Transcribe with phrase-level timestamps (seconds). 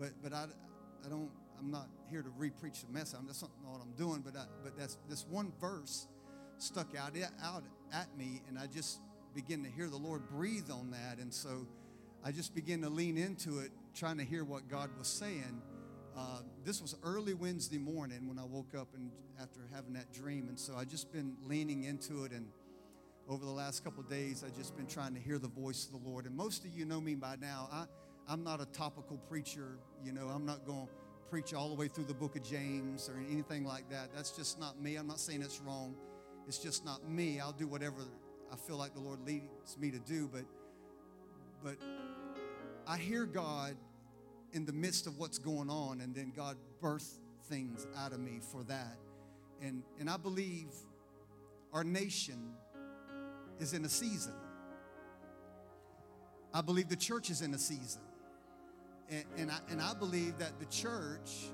[0.00, 0.46] but but I,
[1.04, 1.30] I don't.
[1.58, 3.18] I'm not here to re-preach the message.
[3.20, 4.22] I'm that's not what I'm doing.
[4.24, 6.08] But I, but that's this one verse
[6.56, 7.12] stuck out
[7.44, 9.00] out at me, and I just
[9.34, 11.66] begin to hear the Lord breathe on that, and so
[12.24, 15.62] I just began to lean into it, trying to hear what God was saying.
[16.16, 19.10] Uh, this was early Wednesday morning when I woke up and
[19.40, 22.46] after having that dream, and so I just been leaning into it and
[23.30, 26.08] over the last couple days, I've just been trying to hear the voice of the
[26.08, 26.26] Lord.
[26.26, 27.68] And most of you know me by now.
[27.70, 27.84] I,
[28.28, 29.78] I'm not a topical preacher.
[30.04, 30.92] You know, I'm not going to
[31.30, 34.10] preach all the way through the book of James or anything like that.
[34.14, 34.96] That's just not me.
[34.96, 35.94] I'm not saying it's wrong.
[36.48, 37.40] It's just not me.
[37.40, 38.02] I'll do whatever
[38.52, 40.28] I feel like the Lord leads me to do.
[40.32, 40.44] But,
[41.62, 41.76] but
[42.86, 43.76] I hear God
[44.52, 48.40] in the midst of what's going on, and then God birthed things out of me
[48.40, 48.96] for that.
[49.62, 50.68] And, and I believe
[51.72, 52.54] our nation
[53.60, 54.34] is in a season.
[56.52, 58.02] I believe the church is in a season.
[59.10, 61.48] And, and, I, and I believe that the church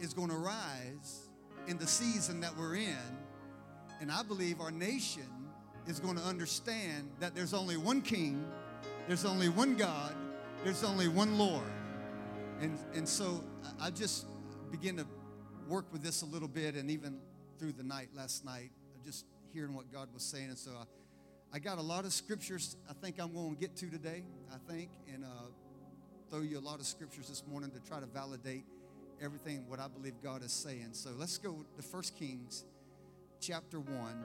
[0.00, 1.28] is going to rise
[1.66, 3.18] in the season that we're in.
[4.00, 5.28] And I believe our nation
[5.86, 8.44] is going to understand that there's only one king,
[9.06, 10.14] there's only one God,
[10.62, 11.70] there's only one Lord.
[12.60, 13.42] And, and so
[13.80, 14.26] I just
[14.70, 15.06] begin to
[15.68, 17.18] work with this a little bit, and even
[17.58, 18.70] through the night last night,
[19.04, 20.48] just hearing what God was saying.
[20.48, 23.76] And so I, I got a lot of scriptures I think I'm going to get
[23.76, 24.22] to today,
[24.52, 25.28] I think, and uh,
[26.34, 28.64] throw you a lot of scriptures this morning to try to validate
[29.22, 30.88] everything what I believe God is saying.
[30.90, 32.64] So let's go to 1 Kings
[33.40, 34.24] chapter 1.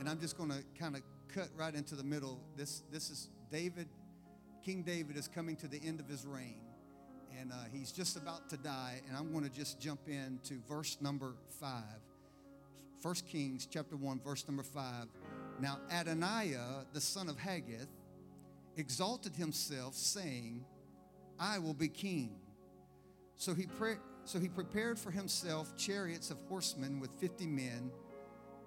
[0.00, 2.40] And I'm just going to kind of cut right into the middle.
[2.56, 3.86] This, this is David,
[4.64, 6.58] King David is coming to the end of his reign.
[7.40, 9.00] And uh, he's just about to die.
[9.06, 11.84] And I'm going to just jump into verse number 5.
[13.02, 14.82] 1 Kings chapter 1, verse number 5.
[15.60, 17.86] Now Adoniah, the son of Haggith,
[18.76, 20.64] exalted himself, saying,
[21.38, 22.36] I will be king.
[23.36, 27.90] So he, pre- so he prepared for himself chariots of horsemen with 50 men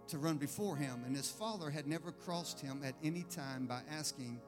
[0.07, 1.03] to run before him.
[1.05, 4.39] And his father had never crossed him at any time by asking,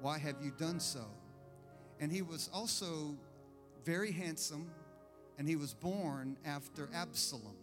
[0.00, 1.04] Why have you done so?
[2.00, 3.16] And he was also
[3.84, 4.70] very handsome,
[5.38, 7.56] and he was born after Absalom.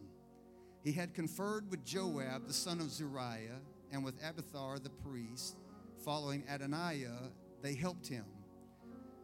[0.83, 3.59] He had conferred with Joab, the son of Zeruiah
[3.91, 5.57] and with Abiathar the priest,
[6.03, 7.29] following Adoniah,
[7.61, 8.25] they helped him.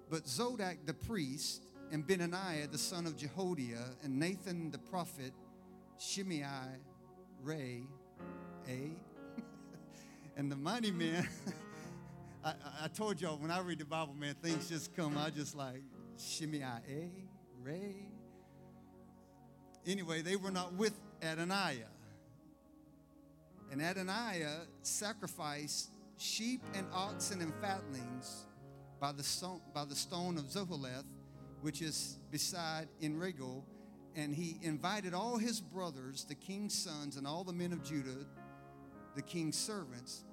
[0.10, 5.34] But Zadok the priest, and Benaniah the son of Jehoiada, and Nathan the prophet,
[6.00, 6.46] Shimei,
[7.44, 7.84] Ray,
[8.68, 8.92] A,
[10.38, 11.28] and the mighty men.
[12.44, 12.54] I,
[12.84, 15.18] I, told y'all when I read the Bible, man, things just come.
[15.18, 15.82] I just like
[16.18, 17.12] Shimei, A,
[17.62, 18.08] Ray.
[19.86, 21.90] Anyway, they were not with Adoniah.
[23.72, 28.46] And Adoniah sacrificed sheep and oxen and fatlings
[29.00, 31.06] by the stone, by the stone of Zoheleth,
[31.62, 33.64] which is beside Enrogel.
[34.16, 38.26] And he invited all his brothers, the king's sons, and all the men of Judah,
[39.16, 40.24] the king's servants.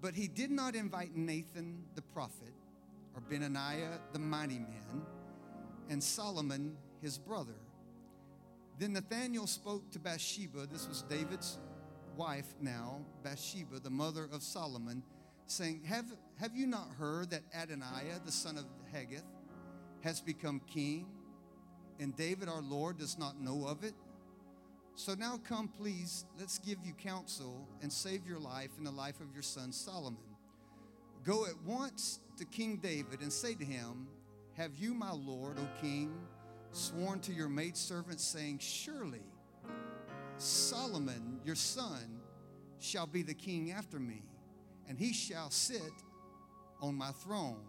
[0.00, 2.54] But he did not invite Nathan the prophet,
[3.14, 5.02] or Benaniah the mighty man,
[5.88, 7.54] and Solomon his brother.
[8.78, 11.58] Then Nathanael spoke to Bathsheba, this was David's
[12.16, 15.02] wife now, Bathsheba, the mother of Solomon,
[15.46, 16.06] saying, Have,
[16.40, 19.26] have you not heard that Adoniah, the son of Haggith,
[20.00, 21.06] has become king,
[21.98, 23.92] and David our Lord does not know of it?
[24.94, 29.20] So now come, please, let's give you counsel and save your life and the life
[29.20, 30.18] of your son Solomon.
[31.24, 34.08] Go at once to King David and say to him,
[34.56, 36.10] Have you, my Lord, O king,
[36.72, 39.26] sworn to your maidservant, saying, Surely
[40.38, 42.18] Solomon, your son,
[42.78, 44.22] shall be the king after me,
[44.88, 45.92] and he shall sit
[46.80, 47.60] on my throne.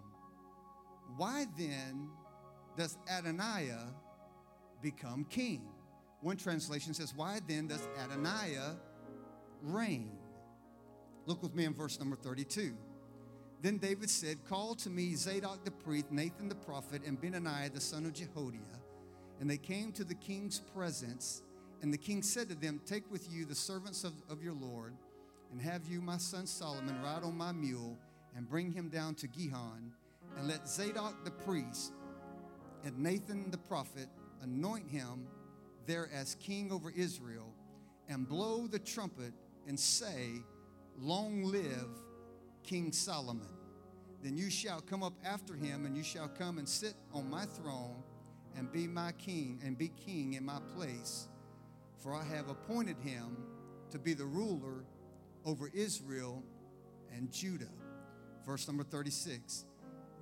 [1.18, 2.10] Why then
[2.78, 3.88] does Adoniah
[4.82, 5.64] become king?
[6.22, 8.76] One translation says, Why then does Adoniah
[9.62, 10.12] reign?
[11.26, 12.74] Look with me in verse number 32.
[13.62, 17.82] Then David said, Call to me Zadok the priest, Nathan the prophet, and Benaiah the
[17.82, 18.58] son of Jehoiada.
[19.40, 21.44] And they came to the king's presence.
[21.82, 24.94] And the king said to them, Take with you the servants of, of your Lord,
[25.52, 27.98] and have you my son Solomon ride on my mule,
[28.36, 29.92] and bring him down to Gihon,
[30.38, 31.94] and let Zadok the priest
[32.84, 34.08] and Nathan the prophet
[34.42, 35.28] anoint him
[35.86, 37.54] there as king over Israel,
[38.08, 39.34] and blow the trumpet
[39.68, 40.42] and say,
[41.00, 41.90] Long live
[42.64, 43.50] King Solomon.
[44.24, 47.46] Then you shall come up after him, and you shall come and sit on my
[47.46, 48.04] throne,
[48.56, 51.28] and be my king, and be king in my place
[52.02, 53.38] for I have appointed him
[53.92, 54.84] to be the ruler
[55.46, 56.44] over Israel
[57.16, 57.70] and Judah.
[58.46, 59.66] Verse number 36.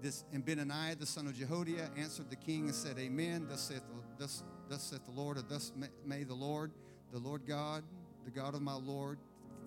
[0.01, 3.47] This, and Benaniah, the son of Jehoiada, answered the king and said, Amen.
[3.49, 6.71] Thus saith, the, thus, thus saith the Lord, or thus may, may the Lord,
[7.11, 7.83] the Lord God,
[8.23, 9.17] the God of my Lord,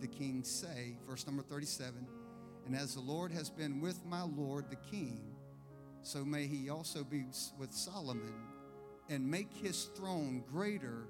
[0.00, 2.06] the king say, verse number 37,
[2.66, 5.20] and as the Lord has been with my Lord the king,
[6.02, 7.24] so may he also be
[7.58, 8.34] with Solomon
[9.08, 11.06] and make his throne greater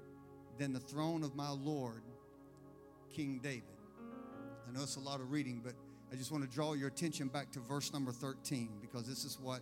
[0.57, 2.03] than the throne of my Lord,
[3.11, 3.63] King David.
[4.67, 5.73] I know it's a lot of reading, but
[6.13, 9.39] I just want to draw your attention back to verse number 13 because this is
[9.41, 9.61] what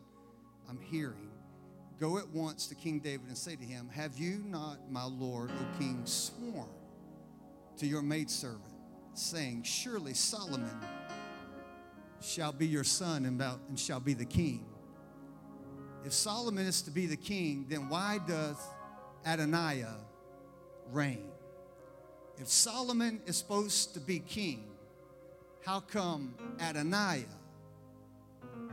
[0.70, 1.32] I'm hearing.
[1.98, 5.50] Go at once to King David and say to him, Have you not, my Lord,
[5.50, 6.68] O king, sworn
[7.78, 8.74] to your maidservant,
[9.14, 10.78] saying, Surely Solomon
[12.20, 14.66] shall be your son and, shall be the king?
[16.04, 18.58] If Solomon is to be the king, then why does
[19.26, 20.00] Adoniah
[20.92, 21.30] reign?
[22.38, 24.71] If Solomon is supposed to be king,
[25.66, 27.26] how come Adoniah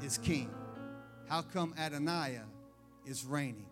[0.03, 0.51] is king?
[1.29, 2.47] How come Adoniah
[3.07, 3.67] is reigning?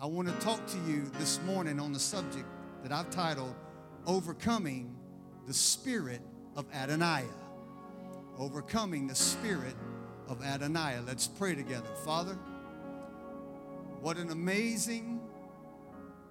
[0.00, 2.46] I want to talk to you this morning on the subject
[2.82, 3.54] that I've titled
[4.06, 4.96] Overcoming
[5.46, 6.20] the Spirit
[6.54, 7.26] of Adoniah.
[8.38, 9.74] Overcoming the Spirit
[10.28, 11.04] of Adoniah.
[11.06, 11.90] Let's pray together.
[12.04, 12.38] Father,
[14.00, 15.20] what an amazing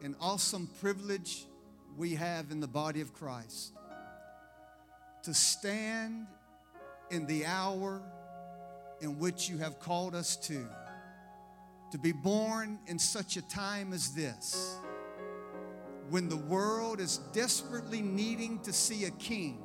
[0.02, 1.46] and awesome privilege
[1.98, 3.74] we have in the body of Christ
[5.30, 6.26] to stand
[7.12, 8.02] in the hour
[9.00, 10.68] in which you have called us to,
[11.92, 14.80] to be born in such a time as this,
[16.10, 19.62] when the world is desperately needing to see a king,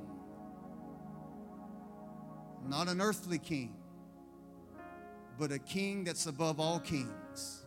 [2.69, 3.75] not an earthly king,
[5.39, 7.65] but a king that's above all kings.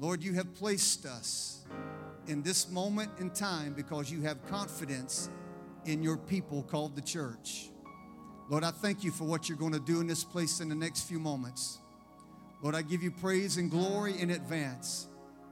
[0.00, 1.64] Lord, you have placed us
[2.26, 5.30] in this moment in time because you have confidence
[5.84, 7.70] in your people called the church.
[8.48, 10.74] Lord, I thank you for what you're going to do in this place in the
[10.74, 11.78] next few moments.
[12.62, 15.06] Lord, I give you praise and glory in advance.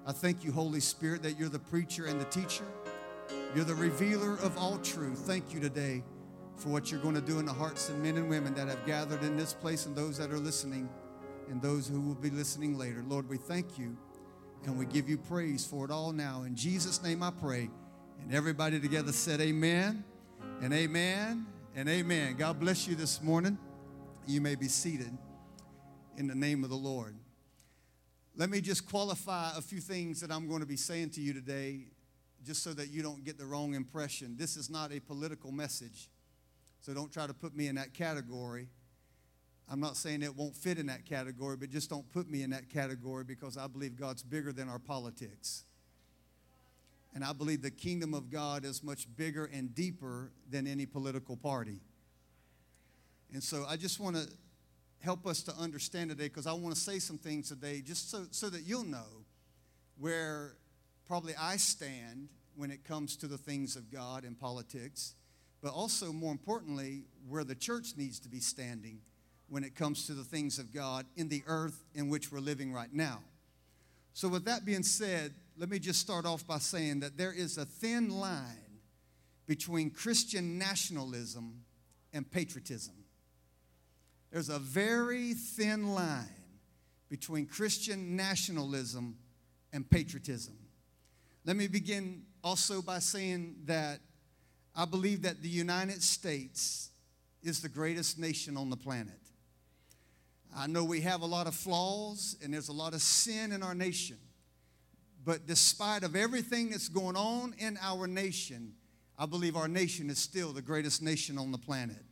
[0.07, 2.65] I thank you, Holy Spirit, that you're the preacher and the teacher.
[3.55, 5.19] You're the revealer of all truth.
[5.21, 6.03] Thank you today
[6.57, 8.85] for what you're going to do in the hearts of men and women that have
[8.87, 10.89] gathered in this place and those that are listening
[11.51, 13.05] and those who will be listening later.
[13.07, 13.97] Lord, we thank you
[14.65, 16.45] and we give you praise for it all now.
[16.45, 17.69] In Jesus' name I pray.
[18.23, 20.03] And everybody together said, Amen
[20.63, 22.37] and amen and amen.
[22.37, 23.59] God bless you this morning.
[24.27, 25.17] You may be seated
[26.17, 27.15] in the name of the Lord.
[28.35, 31.33] Let me just qualify a few things that I'm going to be saying to you
[31.35, 31.89] today,
[32.45, 34.37] just so that you don't get the wrong impression.
[34.39, 36.09] This is not a political message,
[36.81, 38.69] so don't try to put me in that category.
[39.71, 42.51] I'm not saying it won't fit in that category, but just don't put me in
[42.51, 45.65] that category because I believe God's bigger than our politics.
[47.17, 51.35] And I believe the kingdom of God is much bigger and deeper than any political
[51.35, 51.81] party.
[53.33, 54.29] And so I just want to
[55.01, 58.27] help us to understand today because I want to say some things today just so,
[58.33, 59.25] so that you'll know
[59.99, 60.57] where
[61.09, 65.15] probably I stand when it comes to the things of God and politics,
[65.63, 68.99] but also more importantly, where the church needs to be standing
[69.49, 72.75] when it comes to the things of God in the earth in which we're living
[72.75, 73.21] right now.
[74.13, 77.57] So, with that being said, let me just start off by saying that there is
[77.57, 78.81] a thin line
[79.47, 81.65] between Christian nationalism
[82.13, 82.95] and patriotism.
[84.31, 86.29] There's a very thin line
[87.09, 89.17] between Christian nationalism
[89.73, 90.59] and patriotism.
[91.45, 94.01] Let me begin also by saying that
[94.75, 96.91] I believe that the United States
[97.43, 99.15] is the greatest nation on the planet.
[100.55, 103.63] I know we have a lot of flaws and there's a lot of sin in
[103.63, 104.19] our nation.
[105.27, 108.75] But despite of everything that's going on in our nation,
[109.19, 112.05] I believe our nation is still the greatest nation on the planet.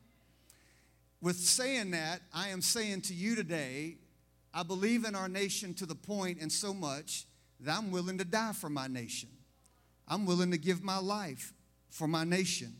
[1.20, 3.98] With saying that, I am saying to you today,
[4.52, 7.26] I believe in our nation to the point and so much
[7.60, 9.28] that I'm willing to die for my nation.
[10.08, 11.54] I'm willing to give my life
[11.90, 12.74] for my nation.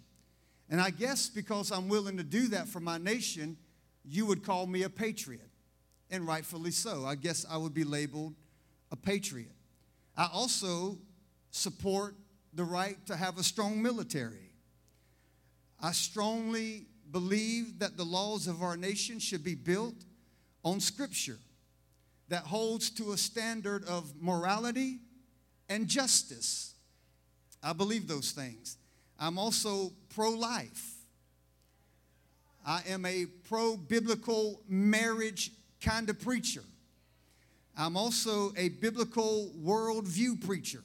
[0.68, 3.56] And I guess because I'm willing to do that for my nation,
[4.04, 5.48] you would call me a patriot.
[6.10, 7.06] And rightfully so.
[7.06, 8.34] I guess I would be labeled
[8.90, 9.53] a patriot.
[10.16, 10.98] I also
[11.50, 12.14] support
[12.52, 14.50] the right to have a strong military.
[15.80, 19.94] I strongly believe that the laws of our nation should be built
[20.64, 21.38] on Scripture
[22.28, 25.00] that holds to a standard of morality
[25.68, 26.74] and justice.
[27.62, 28.76] I believe those things.
[29.18, 30.94] I'm also pro life.
[32.66, 36.62] I am a pro biblical marriage kind of preacher.
[37.76, 40.82] I'm also a biblical worldview preacher.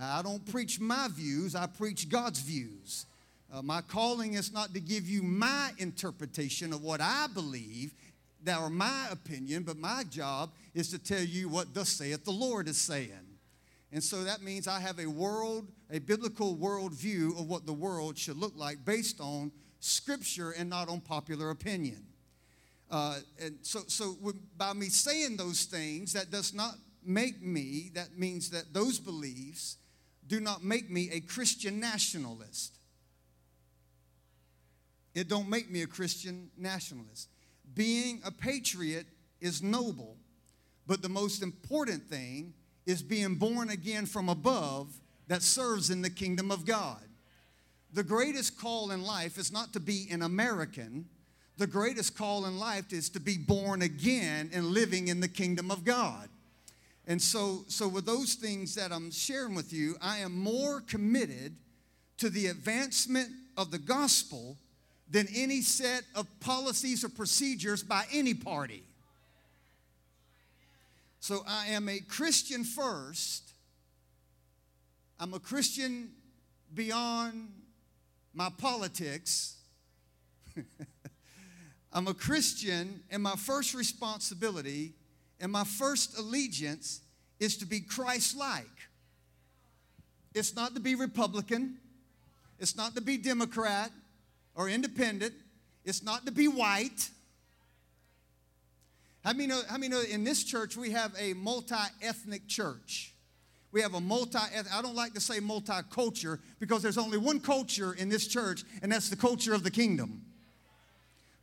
[0.00, 3.06] I don't preach my views, I preach God's views.
[3.52, 7.94] Uh, my calling is not to give you my interpretation of what I believe.
[8.42, 12.30] that are my opinion, but my job is to tell you what thus saith the
[12.30, 13.38] Lord is saying.
[13.90, 18.18] And so that means I have a world, a biblical worldview of what the world
[18.18, 22.04] should look like based on scripture and not on popular opinion.
[22.94, 24.16] Uh, and so, so
[24.56, 29.78] by me saying those things, that does not make me, that means that those beliefs
[30.28, 32.78] do not make me a Christian nationalist.
[35.12, 37.30] It don't make me a Christian nationalist.
[37.74, 39.06] Being a patriot
[39.40, 40.16] is noble,
[40.86, 42.54] but the most important thing
[42.86, 44.94] is being born again from above
[45.26, 47.02] that serves in the kingdom of God.
[47.92, 51.06] The greatest call in life is not to be an American.
[51.56, 55.70] The greatest call in life is to be born again and living in the kingdom
[55.70, 56.28] of God.
[57.06, 61.54] And so, so with those things that I'm sharing with you, I am more committed
[62.18, 64.56] to the advancement of the gospel
[65.10, 68.82] than any set of policies or procedures by any party.
[71.20, 73.52] So I am a Christian first.
[75.20, 76.10] I'm a Christian
[76.74, 77.48] beyond
[78.34, 79.56] my politics.
[81.94, 84.94] I'm a Christian, and my first responsibility
[85.40, 87.00] and my first allegiance
[87.38, 88.66] is to be Christ like.
[90.34, 91.76] It's not to be Republican,
[92.58, 93.92] it's not to be Democrat
[94.56, 95.34] or independent,
[95.84, 97.10] it's not to be white.
[99.22, 103.14] How many know, how many know in this church we have a multi ethnic church?
[103.70, 107.38] We have a multi I don't like to say multi culture because there's only one
[107.38, 110.23] culture in this church, and that's the culture of the kingdom.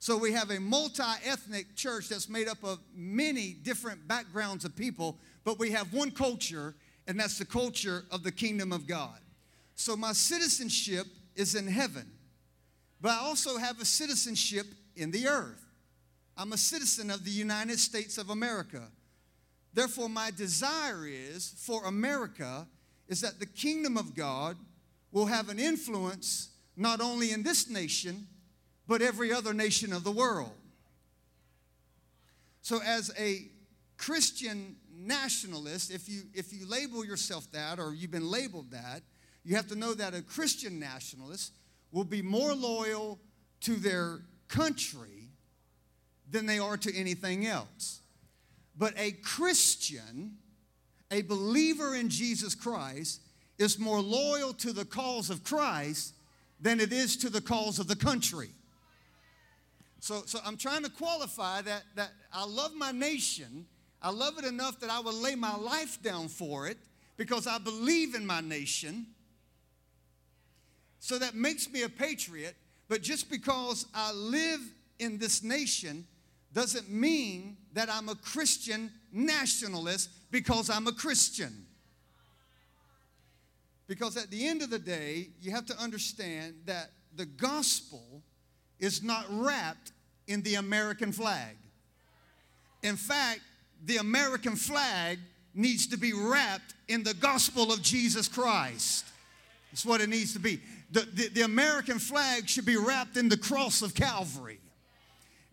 [0.02, 4.76] So we have a multi ethnic church that's made up of many different backgrounds of
[4.76, 6.74] people, but we have one culture,
[7.06, 9.20] and that's the culture of the kingdom of God.
[9.76, 11.06] So my citizenship
[11.36, 12.10] is in heaven,
[13.00, 14.66] but I also have a citizenship
[14.96, 15.64] in the earth.
[16.36, 18.82] I'm a citizen of the United States of America.
[19.72, 22.68] Therefore, my desire is for America
[23.08, 24.58] is that the kingdom of God
[25.12, 28.26] will have an influence not only in this nation,
[28.92, 30.52] but every other nation of the world.
[32.62, 33.48] So, as a
[33.96, 39.04] Christian nationalist, if you, if you label yourself that or you've been labeled that,
[39.46, 41.54] you have to know that a Christian nationalist
[41.94, 43.18] will be more loyal
[43.62, 45.30] to their country
[46.30, 48.02] than they are to anything else.
[48.78, 50.34] But a Christian,
[51.12, 53.22] a believer in Jesus Christ,
[53.58, 56.14] is more loyal to the cause of Christ
[56.60, 58.50] than it is to the cause of the country.
[60.02, 63.68] So, so I'm trying to qualify that, that I love my nation.
[64.02, 66.80] I love it enough that I will lay my life down for it
[67.18, 69.06] because I believe in my nation.
[71.00, 72.56] So that makes me a patriot.
[72.90, 74.60] But just because I live
[74.98, 76.08] in this nation
[76.52, 81.68] doesn't mean that I'm a Christian nationalist because I'm a Christian.
[83.86, 88.24] Because at the end of the day, you have to understand that the gospel
[88.82, 89.94] is not wrapped
[90.28, 91.56] in the American flag.
[92.84, 93.40] In fact,
[93.86, 95.20] the American flag
[95.54, 99.06] needs to be wrapped in the gospel of Jesus Christ.
[99.72, 100.60] That's what it needs to be.
[100.92, 104.60] The, the, the, American flag should be wrapped in the cross of Calvary.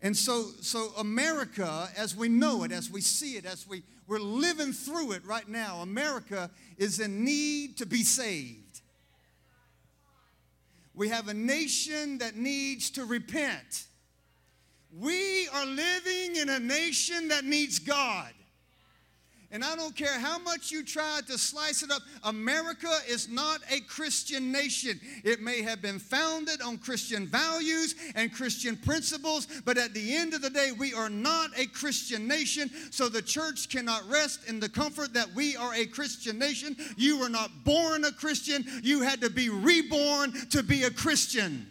[0.01, 4.19] And so, so America, as we know it, as we see it, as we, we're
[4.19, 8.68] living through it right now, America is in need to be saved.
[10.99, 13.85] We have a nation that needs to repent.
[14.91, 18.33] We are living in a nation that needs God.
[19.51, 23.61] And I don't care how much you try to slice it up, America is not
[23.71, 24.99] a Christian nation.
[25.23, 30.35] It may have been founded on Christian values and Christian principles, but at the end
[30.35, 32.69] of the day, we are not a Christian nation.
[32.91, 36.75] So the church cannot rest in the comfort that we are a Christian nation.
[36.95, 41.65] You were not born a Christian, you had to be reborn to be a Christian.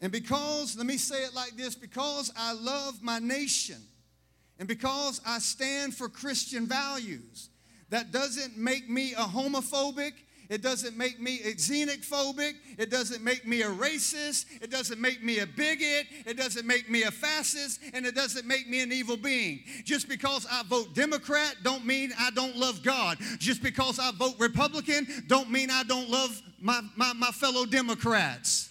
[0.00, 3.82] And because, let me say it like this because I love my nation
[4.58, 7.50] and because I stand for Christian values,
[7.90, 10.12] that doesn't make me a homophobic.
[10.48, 12.54] It doesn't make me a xenophobic.
[12.78, 14.46] It doesn't make me a racist.
[14.62, 16.06] It doesn't make me a bigot.
[16.24, 17.80] It doesn't make me a fascist.
[17.92, 19.64] And it doesn't make me an evil being.
[19.84, 23.18] Just because I vote Democrat don't mean I don't love God.
[23.38, 28.65] Just because I vote Republican don't mean I don't love my, my, my fellow Democrats.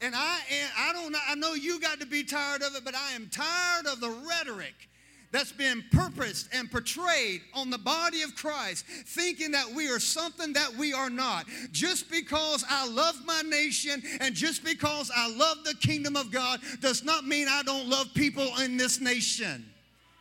[0.00, 2.94] And I, am, I don't I know you got to be tired of it, but
[2.94, 4.88] I am tired of the rhetoric
[5.30, 10.54] that's been purposed and portrayed on the body of Christ, thinking that we are something
[10.54, 11.46] that we are not.
[11.70, 16.60] Just because I love my nation and just because I love the kingdom of God
[16.80, 19.66] does not mean I don't love people in this nation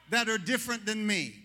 [0.10, 1.36] that are different than me.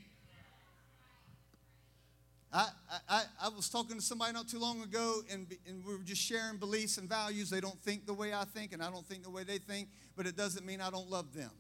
[2.53, 2.69] I,
[3.09, 6.21] I, I was talking to somebody not too long ago, and, and we were just
[6.21, 7.49] sharing beliefs and values.
[7.49, 9.89] They don't think the way I think, and I don't think the way they think,
[10.17, 11.51] but it doesn't mean I don't love them.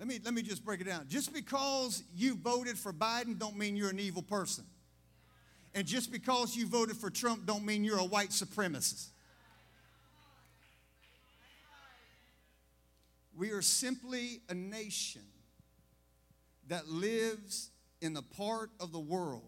[0.00, 1.06] Let me, let me just break it down.
[1.08, 4.64] Just because you voted for Biden don't mean you're an evil person.
[5.74, 9.08] And just because you voted for Trump don't mean you're a white supremacist.
[13.36, 15.22] We are simply a nation
[16.66, 17.70] that lives
[18.00, 19.42] in the part of the world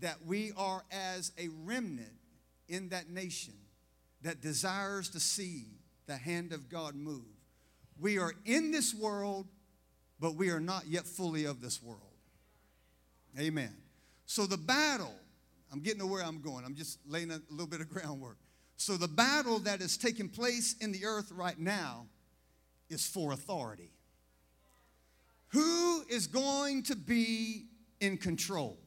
[0.00, 2.12] that we are as a remnant
[2.68, 3.54] in that nation
[4.22, 5.66] that desires to see
[6.06, 7.24] the hand of God move.
[7.98, 9.46] We are in this world,
[10.18, 12.00] but we are not yet fully of this world.
[13.38, 13.74] Amen.
[14.26, 15.14] So the battle,
[15.72, 16.64] I'm getting to where I'm going.
[16.64, 18.38] I'm just laying a little bit of groundwork.
[18.76, 22.06] So the battle that is taking place in the earth right now
[22.88, 23.90] is for authority.
[25.50, 27.66] Who is going to be
[28.00, 28.78] in control?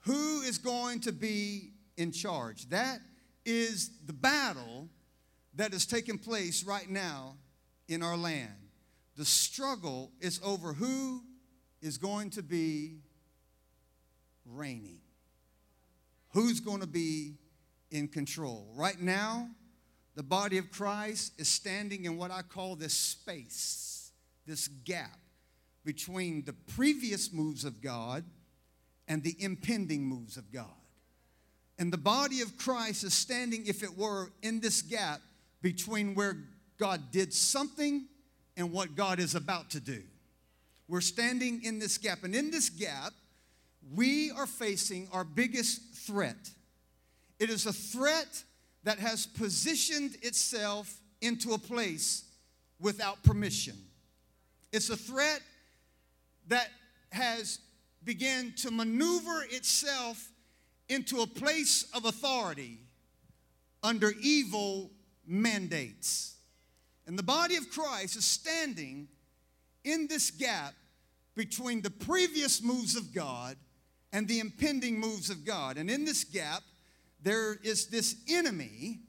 [0.00, 2.68] Who is going to be in charge?
[2.68, 3.00] That
[3.44, 4.88] is the battle
[5.54, 7.36] that is taking place right now
[7.88, 8.52] in our land.
[9.16, 11.22] The struggle is over who
[11.80, 12.98] is going to be
[14.44, 15.00] reigning,
[16.30, 17.34] who's going to be
[17.90, 18.68] in control.
[18.74, 19.48] Right now,
[20.14, 24.12] the body of Christ is standing in what I call this space,
[24.46, 25.18] this gap
[25.86, 28.24] between the previous moves of God
[29.08, 30.66] and the impending moves of God.
[31.78, 35.20] And the body of Christ is standing, if it were, in this gap
[35.62, 36.36] between where
[36.76, 38.06] God did something
[38.56, 40.02] and what God is about to do.
[40.88, 42.24] We're standing in this gap.
[42.24, 43.12] And in this gap,
[43.94, 46.50] we are facing our biggest threat.
[47.38, 48.42] It is a threat
[48.84, 52.24] that has positioned itself into a place
[52.80, 53.76] without permission.
[54.72, 55.40] It's a threat
[56.48, 56.68] that
[57.10, 57.58] has
[58.04, 60.30] begun to maneuver itself
[60.88, 62.78] into a place of authority
[63.82, 64.90] under evil
[65.26, 66.36] mandates.
[67.06, 69.08] And the body of Christ is standing
[69.84, 70.74] in this gap
[71.34, 73.56] between the previous moves of God
[74.12, 75.76] and the impending moves of God.
[75.76, 76.62] And in this gap,
[77.22, 79.00] there is this enemy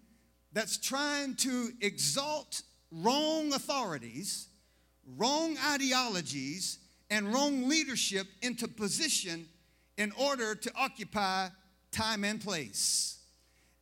[0.53, 2.61] that's trying to exalt
[2.91, 4.47] wrong authorities,
[5.17, 9.47] wrong ideologies, and wrong leadership into position
[9.97, 11.47] in order to occupy
[11.91, 13.19] time and place.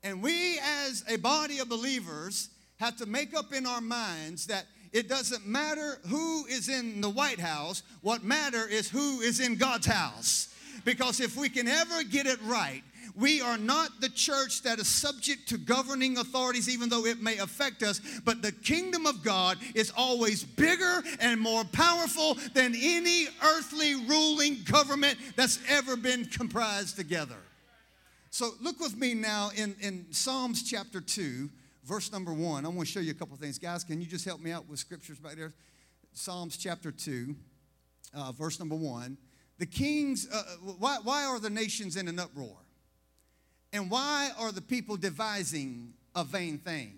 [0.03, 4.65] And we, as a body of believers, have to make up in our minds that
[4.91, 9.55] it doesn't matter who is in the White House, what matter is who is in
[9.55, 10.53] God's house.
[10.83, 12.83] Because if we can ever get it right,
[13.15, 17.37] we are not the church that is subject to governing authorities, even though it may
[17.37, 23.27] affect us, but the kingdom of God is always bigger and more powerful than any
[23.43, 27.37] earthly ruling government that's ever been comprised together.
[28.31, 31.49] So look with me now in, in Psalms chapter 2,
[31.85, 32.65] verse number 1.
[32.65, 33.57] I want to show you a couple things.
[33.57, 35.53] Guys, can you just help me out with scriptures back there?
[36.11, 37.33] Psalms chapter 2,
[38.13, 39.17] uh, verse number 1.
[39.57, 40.43] The kings, uh,
[40.79, 42.57] why, why are the nations in an uproar?
[43.75, 46.93] And why are the people devising a vain thing?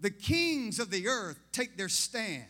[0.00, 2.46] The kings of the earth take their stand,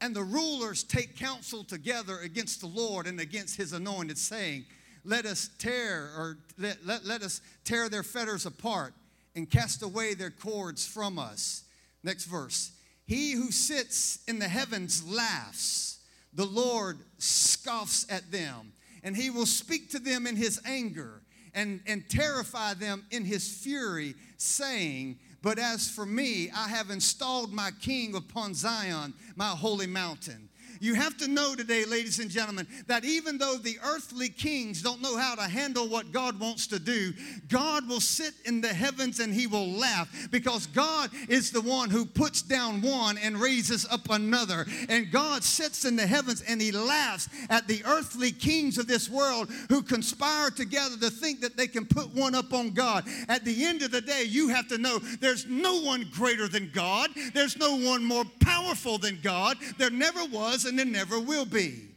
[0.00, 4.66] and the rulers take counsel together against the Lord and against his anointed, saying,
[5.04, 8.94] Let us tear or let, let, let us tear their fetters apart
[9.34, 11.64] and cast away their cords from us.
[12.04, 12.70] Next verse.
[13.06, 15.98] He who sits in the heavens laughs,
[16.32, 18.72] the Lord scoffs at them,
[19.02, 21.21] and he will speak to them in his anger
[21.54, 27.52] and, and terrify them in his fury, saying, But as for me, I have installed
[27.52, 30.48] my king upon Zion, my holy mountain.
[30.82, 35.00] You have to know today, ladies and gentlemen, that even though the earthly kings don't
[35.00, 37.12] know how to handle what God wants to do,
[37.48, 41.88] God will sit in the heavens and he will laugh because God is the one
[41.88, 44.66] who puts down one and raises up another.
[44.88, 49.08] And God sits in the heavens and he laughs at the earthly kings of this
[49.08, 53.04] world who conspire together to think that they can put one up on God.
[53.28, 56.72] At the end of the day, you have to know there's no one greater than
[56.74, 59.58] God, there's no one more powerful than God.
[59.78, 61.88] There never was and there never will be.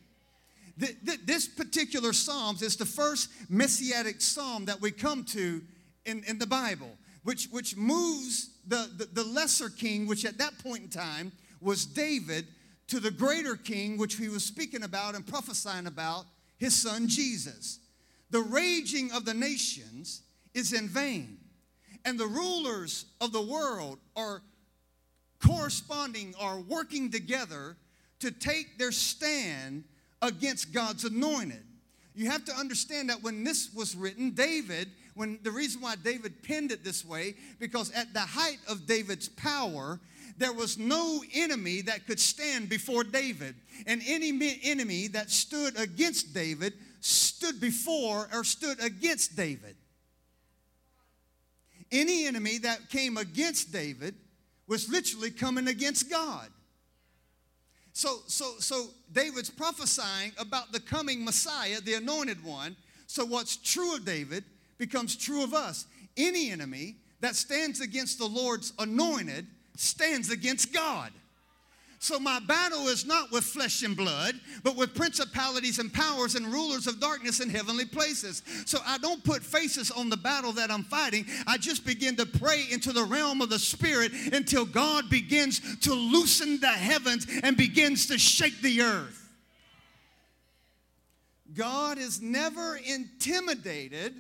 [0.78, 5.62] This particular Psalms is the first messianic psalm that we come to
[6.06, 6.92] in, in the Bible,
[7.24, 11.86] which, which moves the, the, the lesser king, which at that point in time was
[11.86, 12.48] David
[12.88, 16.26] to the greater king, which he was speaking about and prophesying about,
[16.58, 17.80] his son Jesus.
[18.32, 21.38] The raging of the nations is in vain,
[22.04, 24.42] and the rulers of the world are
[25.40, 27.78] corresponding, are working together
[28.20, 29.84] to take their stand
[30.22, 31.64] against God's anointed.
[32.16, 36.44] You have to understand that when this was written, David, when the reason why David
[36.44, 40.00] penned it this way, because at the height of David's power,
[40.38, 43.56] there was no enemy that could stand before David.
[43.86, 49.76] And any enemy that stood against David stood before or stood against David.
[51.92, 54.16] Any enemy that came against David
[54.68, 56.50] was literally coming against God.
[57.96, 62.76] So, so, so David's prophesying about the coming Messiah, the anointed one.
[63.08, 64.44] So what's true of David
[64.78, 65.86] becomes true of us.
[66.18, 71.14] Any enemy that stands against the Lord's anointed stands against God.
[72.06, 76.46] So my battle is not with flesh and blood, but with principalities and powers and
[76.46, 78.44] rulers of darkness in heavenly places.
[78.68, 81.26] So I don't put faces on the battle that I'm fighting.
[81.48, 85.96] I just begin to pray into the realm of the spirit until God begins to
[85.96, 89.28] loosen the heavens and begins to shake the earth.
[91.56, 94.14] God is never intimidated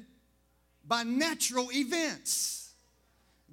[0.88, 2.74] by natural events.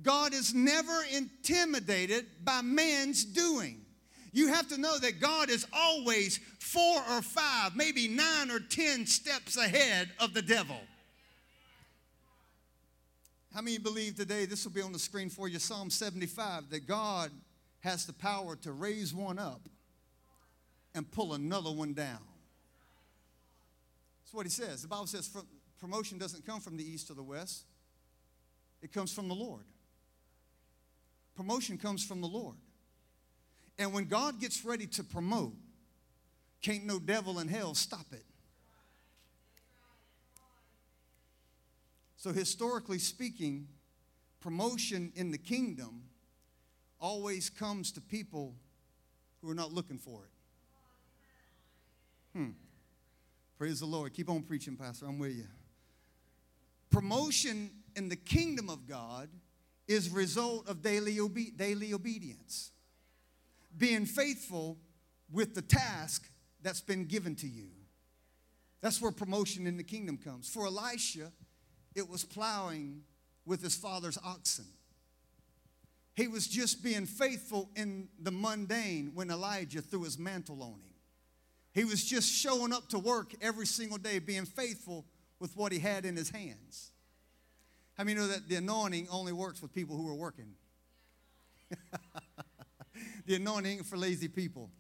[0.03, 3.82] God is never intimidated by man's doing.
[4.33, 9.07] You have to know that God is always four or five, maybe nine or ten
[9.07, 10.81] steps ahead of the devil.
[13.55, 16.87] How many believe today, this will be on the screen for you, Psalm 75, that
[16.87, 17.31] God
[17.81, 19.61] has the power to raise one up
[20.95, 22.21] and pull another one down?
[24.25, 24.81] That's what he says.
[24.81, 25.31] The Bible says
[25.79, 27.65] promotion doesn't come from the east or the west,
[28.81, 29.65] it comes from the Lord.
[31.37, 32.57] Promotion comes from the Lord.
[33.79, 35.55] And when God gets ready to promote,
[36.61, 38.25] can't no devil in hell stop it.
[42.17, 43.67] So, historically speaking,
[44.41, 46.05] promotion in the kingdom
[47.01, 48.55] always comes to people
[49.41, 50.31] who are not looking for it.
[52.39, 52.51] Hmm.
[53.59, 54.15] Praise the Lord.
[54.15, 55.07] Keep on preaching, Pastor.
[55.07, 55.47] I'm with you.
[56.91, 59.29] Promotion in the kingdom of God
[59.89, 62.71] is result of daily, obe- daily obedience
[63.77, 64.79] being faithful
[65.31, 66.29] with the task
[66.63, 67.69] that's been given to you.
[68.81, 70.49] That's where promotion in the kingdom comes.
[70.49, 71.33] For Elisha,
[71.95, 73.03] it was plowing
[73.47, 74.67] with his father's oxen.
[76.15, 80.93] He was just being faithful in the mundane when Elijah threw his mantle on him.
[81.73, 85.07] He was just showing up to work every single day, being faithful
[85.39, 86.91] with what he had in his hands.
[87.95, 90.55] How many know that the anointing only works with people who are working?
[93.27, 94.71] the anointing for lazy people.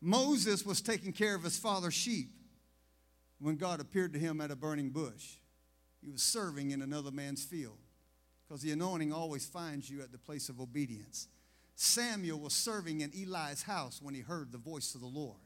[0.00, 2.30] Moses was taking care of his father's sheep
[3.38, 5.36] when God appeared to him at a burning bush.
[6.02, 7.78] He was serving in another man's field
[8.46, 11.28] because the anointing always finds you at the place of obedience.
[11.76, 15.40] Samuel was serving in Eli's house when he heard the voice of the Lord,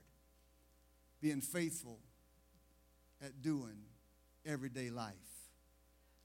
[1.21, 1.99] being faithful
[3.23, 3.77] at doing
[4.47, 5.15] everyday life.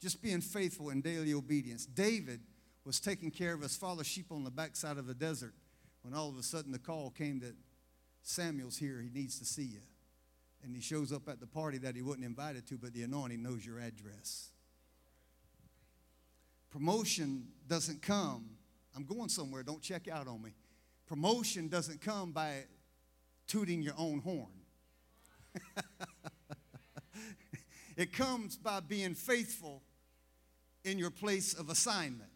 [0.02, 1.86] Just being faithful in daily obedience.
[1.86, 2.42] David
[2.90, 5.54] was taking care of his father's sheep on the backside of the desert
[6.02, 7.54] when all of a sudden the call came that
[8.24, 9.82] Samuel's here, he needs to see you.
[10.64, 13.44] And he shows up at the party that he wasn't invited to, but the anointing
[13.44, 14.50] knows your address.
[16.72, 18.50] Promotion doesn't come,
[18.96, 20.56] I'm going somewhere, don't check out on me.
[21.06, 22.64] Promotion doesn't come by
[23.46, 24.64] tooting your own horn.
[27.96, 29.84] it comes by being faithful
[30.84, 32.32] in your place of assignment.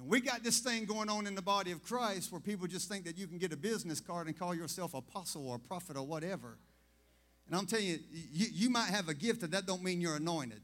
[0.00, 2.88] And we got this thing going on in the body of Christ where people just
[2.88, 6.06] think that you can get a business card and call yourself apostle or prophet or
[6.06, 6.56] whatever.
[7.46, 10.16] And I'm telling you, you, you might have a gift, but that don't mean you're
[10.16, 10.62] anointed.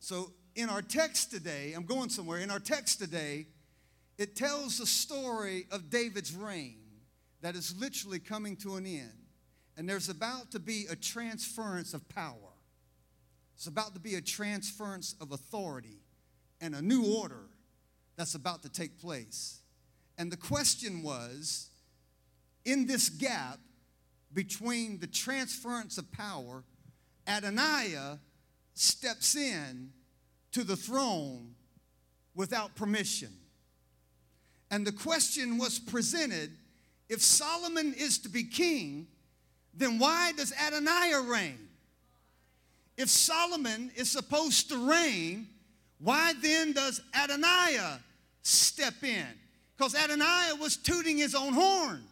[0.00, 2.40] So in our text today, I'm going somewhere.
[2.40, 3.46] In our text today,
[4.18, 6.78] it tells the story of David's reign
[7.42, 9.12] that is literally coming to an end.
[9.76, 12.45] And there's about to be a transference of power.
[13.56, 16.02] It's about to be a transference of authority
[16.60, 17.48] and a new order
[18.16, 19.60] that's about to take place.
[20.18, 21.70] And the question was
[22.66, 23.58] in this gap
[24.34, 26.64] between the transference of power,
[27.26, 28.18] Adoniah
[28.74, 29.90] steps in
[30.52, 31.54] to the throne
[32.34, 33.32] without permission.
[34.70, 36.50] And the question was presented
[37.08, 39.06] if Solomon is to be king,
[39.72, 41.65] then why does Adoniah reign?
[42.96, 45.48] If Solomon is supposed to reign,
[45.98, 48.00] Why then does Adoniah
[48.42, 49.26] step in?
[49.76, 52.02] Because Adoniah was tooting his own horn.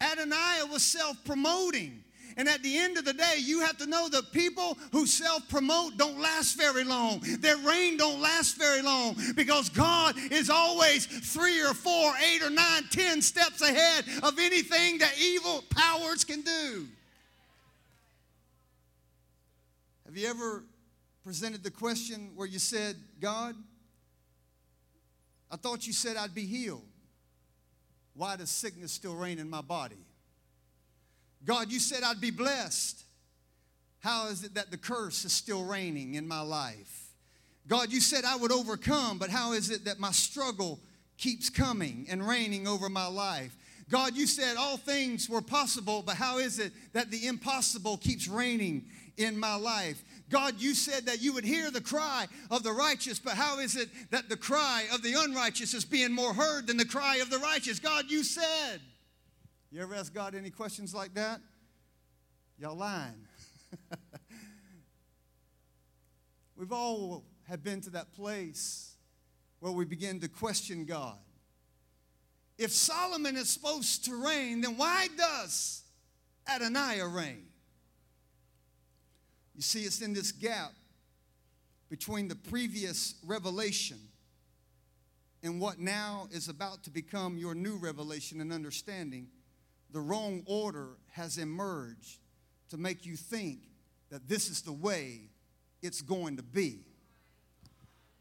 [0.00, 2.02] Adoniah was self promoting.
[2.36, 5.96] And at the end of the day, you have to know that people who self-promote
[5.98, 7.20] don't last very long.
[7.40, 12.48] Their reign don't last very long because God is always three or four, eight or
[12.48, 16.86] nine, ten steps ahead of anything that evil powers can do.
[20.10, 20.64] Have you ever
[21.22, 23.54] presented the question where you said, God,
[25.48, 26.82] I thought you said I'd be healed.
[28.14, 30.04] Why does sickness still reign in my body?
[31.44, 33.04] God, you said I'd be blessed.
[34.00, 37.12] How is it that the curse is still reigning in my life?
[37.68, 40.80] God, you said I would overcome, but how is it that my struggle
[41.18, 43.56] keeps coming and reigning over my life?
[43.88, 48.28] God, you said all things were possible, but how is it that the impossible keeps
[48.28, 50.02] reigning in my life?
[50.28, 53.76] God, you said that you would hear the cry of the righteous, but how is
[53.76, 57.30] it that the cry of the unrighteous is being more heard than the cry of
[57.30, 57.78] the righteous?
[57.78, 58.80] God, you said.
[59.70, 61.40] You ever ask God any questions like that?
[62.58, 63.26] Y'all lying.
[66.56, 68.96] We've all have been to that place
[69.60, 71.18] where we begin to question God.
[72.58, 75.82] If Solomon is supposed to reign, then why does
[76.46, 77.49] Adoniah reign?
[79.54, 80.72] You see, it's in this gap
[81.88, 83.98] between the previous revelation
[85.42, 89.28] and what now is about to become your new revelation and understanding
[89.92, 92.18] the wrong order has emerged
[92.70, 93.58] to make you think
[94.10, 95.22] that this is the way
[95.82, 96.80] it's going to be.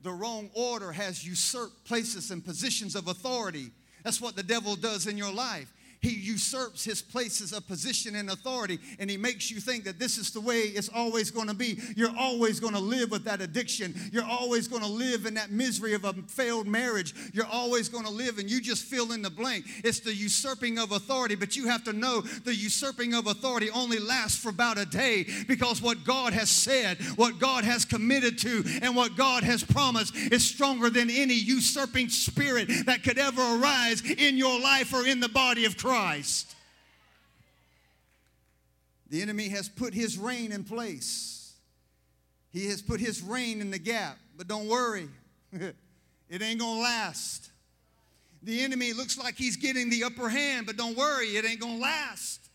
[0.01, 3.71] The wrong order has usurped places and positions of authority.
[4.03, 5.71] That's what the devil does in your life.
[6.01, 10.17] He usurps his places of position and authority, and he makes you think that this
[10.17, 11.77] is the way it's always going to be.
[11.97, 13.93] You're always going to live with that addiction.
[14.13, 17.13] You're always going to live in that misery of a failed marriage.
[17.33, 19.65] You're always going to live, and you just fill in the blank.
[19.83, 23.99] It's the usurping of authority, but you have to know the usurping of authority only
[23.99, 28.63] lasts for about a day because what God has said, what God has committed to,
[28.81, 34.01] and what God has promised is stronger than any usurping spirit that could ever arise
[34.01, 35.88] in your life or in the body of Christ.
[35.89, 36.55] Christ.
[39.09, 41.53] The enemy has put his reign in place.
[42.51, 44.17] He has put his reign in the gap.
[44.37, 45.09] But don't worry,
[45.51, 47.49] it ain't gonna last.
[48.43, 51.79] The enemy looks like he's getting the upper hand, but don't worry, it ain't gonna
[51.79, 52.48] last.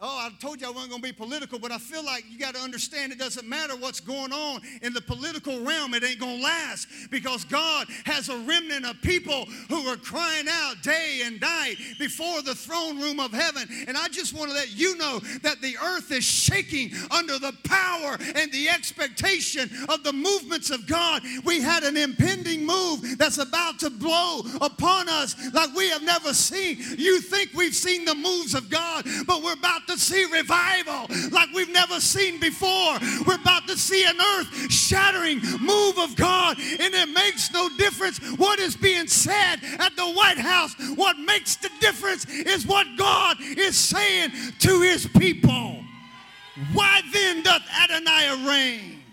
[0.00, 2.36] Oh, I told you I wasn't going to be political, but I feel like you
[2.36, 6.18] got to understand it doesn't matter what's going on in the political realm, it ain't
[6.18, 11.20] going to last because God has a remnant of people who are crying out day
[11.24, 13.68] and night before the throne room of heaven.
[13.86, 17.52] And I just want to let you know that the earth is shaking under the
[17.62, 21.22] power and the expectation of the movements of God.
[21.44, 26.34] We had an impending move that's about to blow upon us like we have never
[26.34, 26.78] seen.
[26.98, 31.50] You think we've seen the moves of God, but we're about to see revival like
[31.54, 32.98] we've never seen before.
[33.26, 38.18] We're about to see an earth shattering move of God, and it makes no difference
[38.36, 40.74] what is being said at the White House.
[40.94, 45.80] What makes the difference is what God is saying to his people.
[46.72, 49.03] Why then doth Adoniah reign?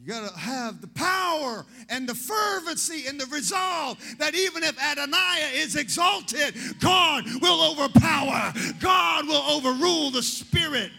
[0.00, 4.74] You got to have the power and the fervency and the resolve that even if
[4.78, 10.90] Adoniah is exalted, God will overpower, God will overrule the spirit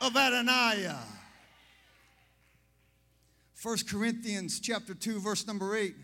[0.00, 1.00] of Adoniah.
[3.60, 5.96] 1 Corinthians chapter 2 verse number 8.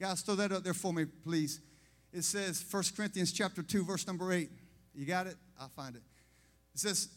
[0.00, 1.60] Guys, throw that up there for me, please.
[2.14, 4.48] It says 1 Corinthians chapter 2 verse number 8.
[4.94, 5.36] You got it?
[5.60, 6.02] I'll find it.
[6.72, 7.08] It says,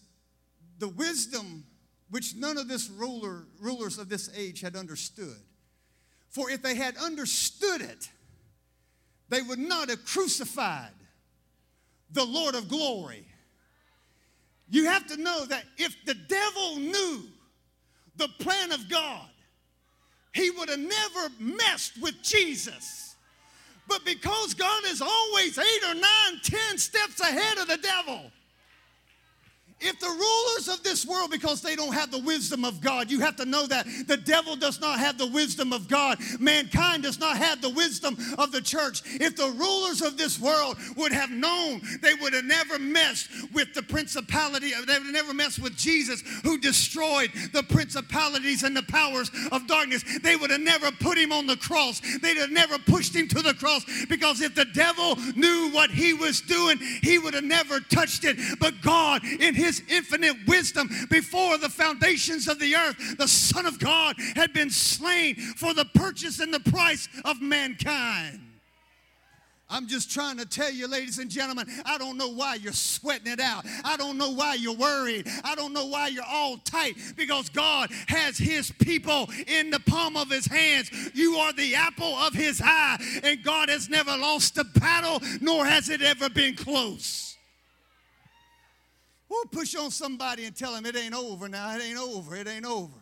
[0.80, 1.66] "The wisdom
[2.10, 5.38] which none of this ruler, rulers of this age had understood.
[6.30, 8.10] For if they had understood it,
[9.30, 10.92] they would not have crucified
[12.12, 13.26] the Lord of glory.
[14.70, 17.24] You have to know that if the devil knew
[18.16, 19.28] the plan of God,
[20.34, 23.16] he would have never messed with Jesus.
[23.88, 28.32] But because God is always eight or nine, ten steps ahead of the devil,
[29.80, 33.20] if the rulers of this world, because they don't have the wisdom of God, you
[33.20, 36.18] have to know that the devil does not have the wisdom of God.
[36.40, 39.04] Mankind does not have the wisdom of the church.
[39.06, 43.76] If the rulers of this world would have known, they would have never messed with
[43.76, 48.84] the principality, they would have never messed with Jesus who destroyed the principalities and the
[48.84, 50.04] powers of darkness.
[50.24, 52.02] They would have never put him on the cross.
[52.22, 56.14] They'd have never pushed him to the cross because if the devil knew what he
[56.14, 58.38] was doing, he would have never touched it.
[58.60, 63.66] But God, in his his infinite wisdom before the foundations of the earth, the Son
[63.66, 68.40] of God had been slain for the purchase and the price of mankind.
[69.70, 73.30] I'm just trying to tell you, ladies and gentlemen, I don't know why you're sweating
[73.30, 73.66] it out.
[73.84, 75.28] I don't know why you're worried.
[75.44, 80.16] I don't know why you're all tight because God has His people in the palm
[80.16, 80.90] of His hands.
[81.14, 85.66] You are the apple of His eye, and God has never lost a battle, nor
[85.66, 87.27] has it ever been close.
[89.30, 91.76] We'll push on somebody and tell them it ain't over now.
[91.76, 92.36] It ain't over.
[92.36, 92.98] It ain't over.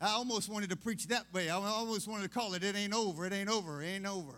[0.00, 1.48] I almost wanted to preach that way.
[1.48, 3.24] I almost wanted to call it, it ain't over.
[3.24, 3.82] It ain't over.
[3.82, 4.34] It ain't over.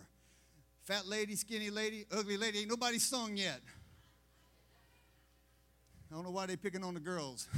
[0.84, 3.60] Fat lady, skinny lady, ugly lady, ain't nobody sung yet.
[6.10, 7.46] I don't know why they picking on the girls.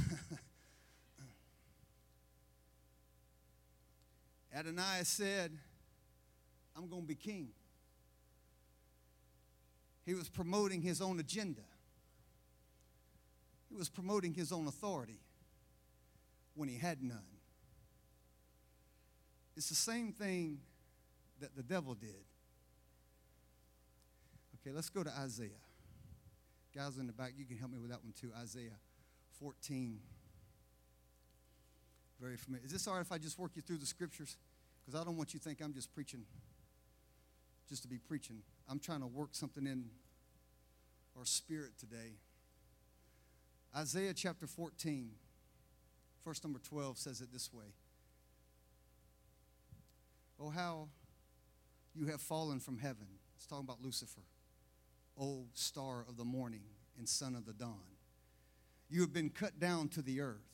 [4.57, 5.51] Adoniah said,
[6.75, 7.49] I'm going to be king.
[10.05, 11.61] He was promoting his own agenda.
[13.71, 15.19] He was promoting his own authority
[16.55, 17.23] when he had none.
[19.55, 20.59] It's the same thing
[21.39, 22.25] that the devil did.
[24.55, 25.49] Okay, let's go to Isaiah.
[26.75, 28.31] Guys in the back, you can help me with that one too.
[28.39, 28.77] Isaiah
[29.39, 29.99] 14.
[32.19, 32.65] Very familiar.
[32.65, 34.37] Is this all right if I just work you through the scriptures?
[34.85, 36.25] Because I don't want you to think I'm just preaching
[37.69, 38.39] just to be preaching.
[38.69, 39.85] I'm trying to work something in
[41.17, 42.17] our spirit today.
[43.75, 45.11] Isaiah chapter 14,
[46.25, 47.73] verse number 12 says it this way
[50.39, 50.89] Oh, how
[51.93, 53.07] you have fallen from heaven.
[53.35, 54.21] It's talking about Lucifer.
[55.19, 56.63] O star of the morning
[56.97, 57.79] and son of the dawn.
[58.89, 60.49] You have been cut down to the earth,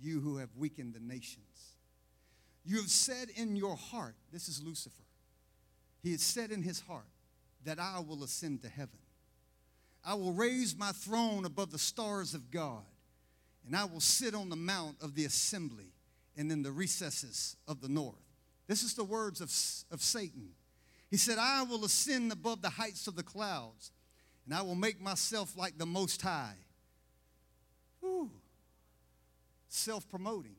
[0.00, 1.76] you who have weakened the nations.
[2.64, 5.04] You have said in your heart, this is Lucifer,
[6.02, 7.04] he has said in his heart,
[7.64, 8.98] that I will ascend to heaven.
[10.04, 12.84] I will raise my throne above the stars of God,
[13.66, 15.92] and I will sit on the mount of the assembly
[16.36, 18.16] and in the recesses of the north.
[18.66, 19.50] This is the words of,
[19.94, 20.50] of Satan
[21.14, 23.92] he said, I will ascend above the heights of the clouds,
[24.44, 26.56] and I will make myself like the Most High.
[29.68, 30.56] Self promoting.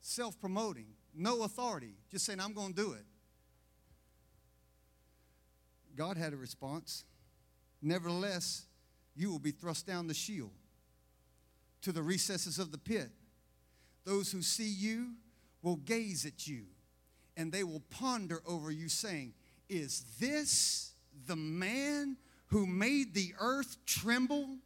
[0.00, 0.86] Self promoting.
[1.12, 1.94] No authority.
[2.08, 3.04] Just saying, I'm going to do it.
[5.96, 7.04] God had a response.
[7.80, 8.66] Nevertheless,
[9.14, 10.52] you will be thrust down the Sheol
[11.82, 13.10] to the recesses of the pit.
[14.04, 15.12] Those who see you
[15.62, 16.64] will gaze at you
[17.38, 19.32] and they will ponder over you, saying,
[19.68, 20.92] Is this
[21.26, 22.16] the man
[22.48, 24.58] who made the earth tremble?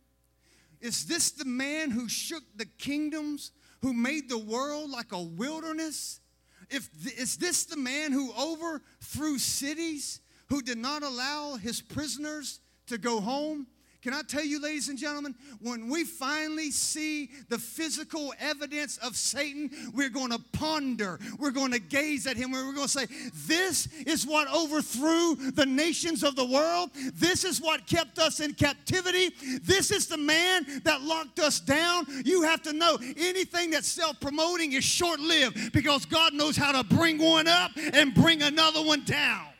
[0.80, 6.20] Is this the man who shook the kingdoms, who made the world like a wilderness?
[6.70, 12.60] If th- is this the man who overthrew cities, who did not allow his prisoners
[12.86, 13.66] to go home?
[14.02, 19.16] Can I tell you, ladies and gentlemen, when we finally see the physical evidence of
[19.16, 22.92] Satan, we're going to ponder, we're going to gaze at him, and we're going to
[22.92, 23.06] say,
[23.46, 26.90] This is what overthrew the nations of the world.
[27.14, 29.30] This is what kept us in captivity.
[29.62, 32.04] This is the man that locked us down.
[32.24, 36.72] You have to know anything that's self promoting is short lived because God knows how
[36.72, 39.51] to bring one up and bring another one down.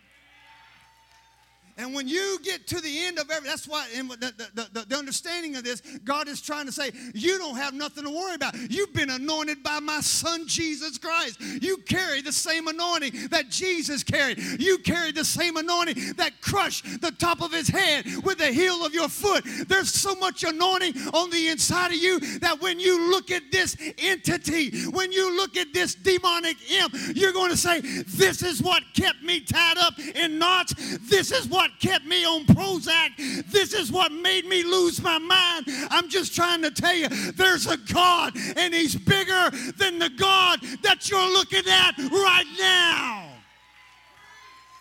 [1.79, 4.97] And when you get to the end of every, that's why the, the, the, the,
[4.97, 8.55] understanding of this, God is trying to say, you don't have nothing to worry about.
[8.71, 11.41] You've been anointed by my son, Jesus Christ.
[11.41, 14.39] You carry the same anointing that Jesus carried.
[14.39, 18.85] You carry the same anointing that crushed the top of his head with the heel
[18.85, 19.45] of your foot.
[19.67, 23.77] There's so much anointing on the inside of you that when you look at this
[23.97, 28.83] entity, when you look at this demonic imp, you're going to say, this is what
[28.95, 30.75] kept me tied up in knots.
[31.09, 33.11] This is what what kept me on Prozac.
[33.47, 35.67] This is what made me lose my mind.
[35.91, 40.61] I'm just trying to tell you there's a God, and He's bigger than the God
[40.83, 43.29] that you're looking at right now.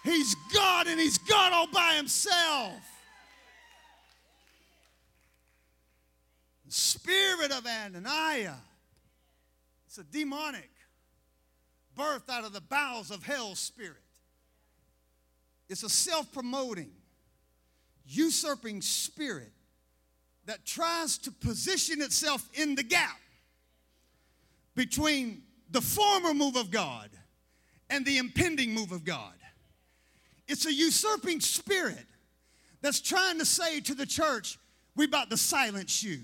[0.04, 2.74] He's God, and He's God all by Himself.
[6.66, 8.58] The spirit of Adoniah.
[9.86, 10.72] It's a demonic
[11.96, 14.01] birth out of the bowels of hell spirit.
[15.72, 16.92] It's a self promoting,
[18.06, 19.54] usurping spirit
[20.46, 23.18] that tries to position itself in the gap
[24.76, 27.10] between the former move of God
[27.90, 29.34] and the impending move of God.
[30.46, 32.06] It's a usurping spirit
[32.82, 34.60] that's trying to say to the church,
[34.98, 36.20] we about to silence you.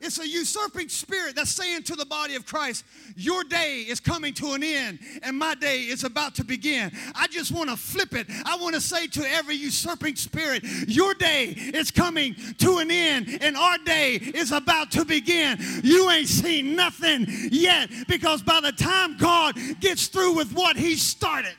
[0.00, 2.84] It's a usurping spirit that's saying to the body of Christ,
[3.16, 6.92] Your day is coming to an end and my day is about to begin.
[7.16, 8.28] I just want to flip it.
[8.44, 13.38] I want to say to every usurping spirit, Your day is coming to an end
[13.40, 15.58] and our day is about to begin.
[15.82, 20.94] You ain't seen nothing yet because by the time God gets through with what He
[20.94, 21.56] started,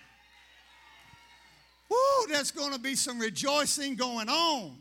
[1.89, 4.77] whoo, there's going to be some rejoicing going on.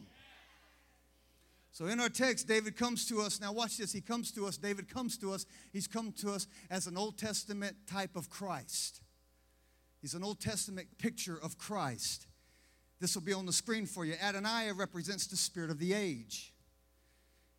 [1.79, 3.41] So in our text, David comes to us.
[3.41, 3.93] Now, watch this.
[3.93, 4.57] He comes to us.
[4.57, 5.47] David comes to us.
[5.73, 9.01] He's come to us as an Old Testament type of Christ.
[10.03, 12.27] He's an Old Testament picture of Christ.
[12.99, 14.15] This will be on the screen for you.
[14.15, 16.53] Adoniah represents the spirit of the age.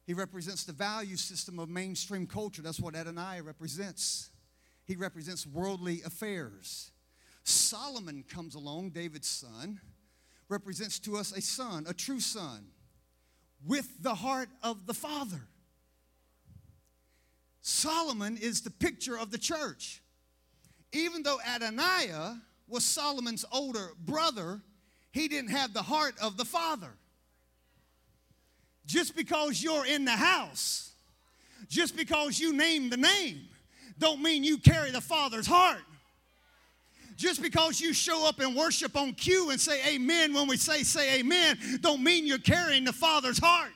[0.06, 2.62] He represents the value system of mainstream culture.
[2.62, 4.32] That's what Adoniah represents.
[4.84, 6.92] He represents worldly affairs.
[7.46, 9.80] Solomon comes along, David's son,
[10.50, 12.66] represents to us a son, a true son
[13.66, 15.42] with the heart of the Father.
[17.62, 20.02] Solomon is the picture of the church.
[20.92, 24.62] Even though Adoniah was Solomon's older brother,
[25.12, 26.92] he didn't have the heart of the Father.
[28.86, 30.94] Just because you're in the house,
[31.68, 33.42] just because you name the name,
[34.00, 35.84] don't mean you carry the Father's heart.
[37.20, 40.84] Just because you show up and worship on cue and say amen when we say
[40.84, 43.74] say amen, don't mean you're carrying the Father's heart.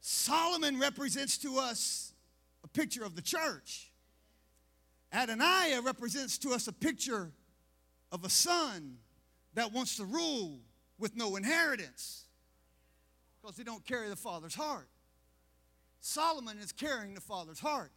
[0.00, 2.12] Solomon represents to us
[2.62, 3.90] a picture of the church.
[5.12, 7.32] Adoniah represents to us a picture
[8.12, 8.98] of a son
[9.54, 10.60] that wants to rule
[11.00, 12.26] with no inheritance
[13.40, 14.86] because they don't carry the father's heart.
[15.98, 17.90] Solomon is carrying the father's heart.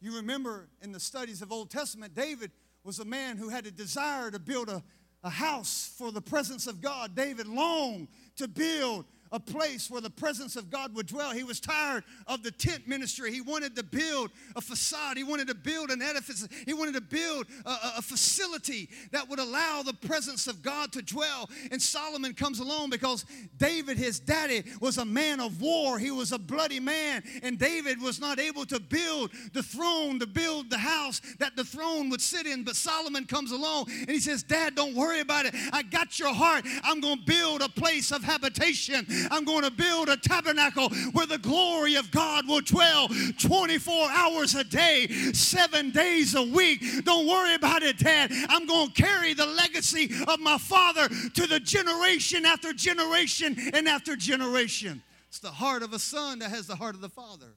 [0.00, 2.50] You remember in the studies of Old Testament, David
[2.84, 4.82] was a man who had a desire to build a,
[5.22, 7.14] a house for the presence of God.
[7.14, 11.32] David longed to build a place where the presence of God would dwell.
[11.32, 13.32] He was tired of the tent ministry.
[13.32, 15.16] He wanted to build a facade.
[15.16, 16.46] He wanted to build an edifice.
[16.66, 21.02] He wanted to build a, a, facility that would allow the presence of God to
[21.02, 21.48] dwell.
[21.70, 23.24] And Solomon comes along because
[23.56, 25.98] David, his daddy, was a man of war.
[25.98, 27.22] He was a bloody man.
[27.42, 31.64] And David was not able to build the throne, to build the house that the
[31.64, 32.64] throne would sit in.
[32.64, 35.54] But Solomon comes along and he says, Dad, don't worry about it.
[35.72, 36.64] I got your heart.
[36.82, 39.06] I'm going to build a place of habitation.
[39.30, 43.08] I'm going to build a tabernacle where the glory of God will dwell
[43.38, 46.82] 24 hours a day, seven days a week.
[47.04, 48.30] Don't worry about it, Dad.
[48.48, 53.88] I'm going to carry the legacy of my father to the generation after generation and
[53.88, 55.02] after generation.
[55.28, 57.54] It's the heart of a son that has the heart of the father.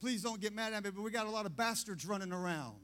[0.00, 2.76] Please don't get mad at me, but we got a lot of bastards running around.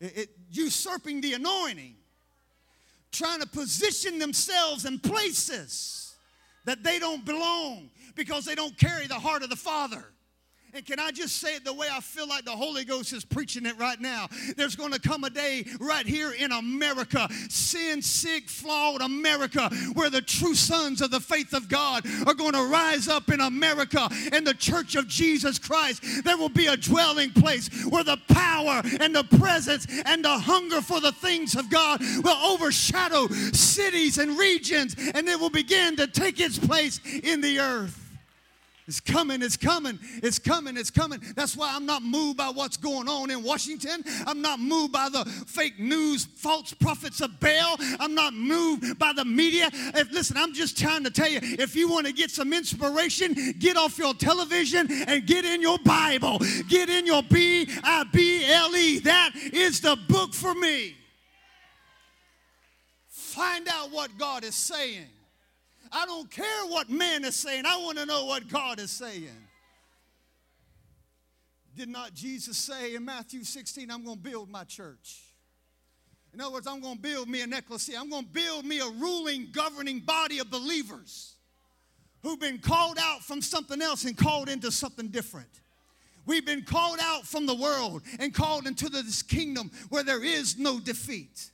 [0.00, 1.95] It, it, usurping the anointing
[3.16, 6.16] trying to position themselves in places
[6.64, 10.04] that they don't belong because they don't carry the heart of the Father.
[10.76, 13.24] And can I just say it the way I feel like the Holy Ghost is
[13.24, 14.28] preaching it right now?
[14.58, 20.10] There's going to come a day right here in America, sin sick, flawed America, where
[20.10, 24.06] the true sons of the faith of God are going to rise up in America
[24.32, 26.02] and the church of Jesus Christ.
[26.24, 30.82] There will be a dwelling place where the power and the presence and the hunger
[30.82, 36.06] for the things of God will overshadow cities and regions and it will begin to
[36.06, 38.05] take its place in the earth.
[38.88, 41.20] It's coming, it's coming, it's coming, it's coming.
[41.34, 44.04] That's why I'm not moved by what's going on in Washington.
[44.28, 47.76] I'm not moved by the fake news, false prophets of Baal.
[47.98, 49.70] I'm not moved by the media.
[49.72, 53.34] If, listen, I'm just trying to tell you if you want to get some inspiration,
[53.58, 56.38] get off your television and get in your Bible.
[56.68, 59.00] Get in your B I B L E.
[59.00, 60.94] That is the book for me.
[63.08, 65.06] Find out what God is saying.
[65.96, 67.64] I don't care what man is saying.
[67.64, 69.30] I want to know what God is saying.
[71.74, 75.22] Did not Jesus say in Matthew 16, I'm going to build my church?
[76.34, 77.98] In other words, I'm going to build me an ecclesia.
[77.98, 81.36] I'm going to build me a ruling, governing body of believers
[82.22, 85.48] who've been called out from something else and called into something different.
[86.26, 90.58] We've been called out from the world and called into this kingdom where there is
[90.58, 91.52] no defeat.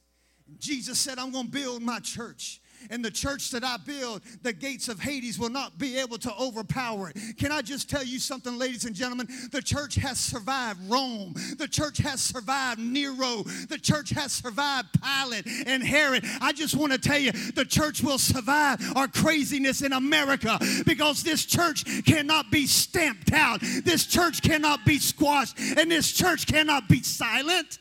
[0.58, 2.58] Jesus said, I'm going to build my church
[2.90, 6.34] and the church that I build, the gates of Hades will not be able to
[6.36, 7.36] overpower it.
[7.38, 9.28] Can I just tell you something, ladies and gentlemen?
[9.50, 15.46] The church has survived Rome, the church has survived Nero, the church has survived Pilate
[15.66, 16.24] and Herod.
[16.40, 21.22] I just want to tell you, the church will survive our craziness in America because
[21.22, 26.88] this church cannot be stamped out, this church cannot be squashed, and this church cannot
[26.88, 27.78] be silent.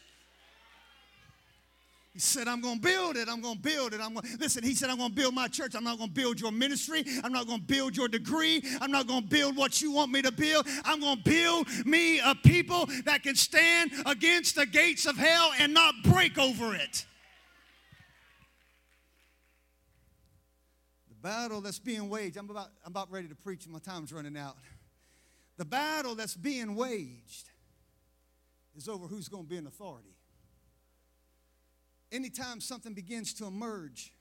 [2.14, 3.30] He said, I'm going to build it.
[3.30, 4.02] I'm going to build it.
[4.02, 5.76] I'm going Listen, he said, I'm going to build my church.
[5.76, 7.06] I'm not going to build your ministry.
[7.24, 8.62] I'm not going to build your degree.
[8.82, 10.68] I'm not going to build what you want me to build.
[10.84, 15.52] I'm going to build me a people that can stand against the gates of hell
[15.58, 17.06] and not break over it.
[21.08, 23.66] The battle that's being waged, I'm about, I'm about ready to preach.
[23.70, 24.58] My time's running out.
[25.56, 27.52] The battle that's being waged
[28.76, 30.12] is over who's going to be in authority
[32.12, 34.14] anytime something begins to emerge,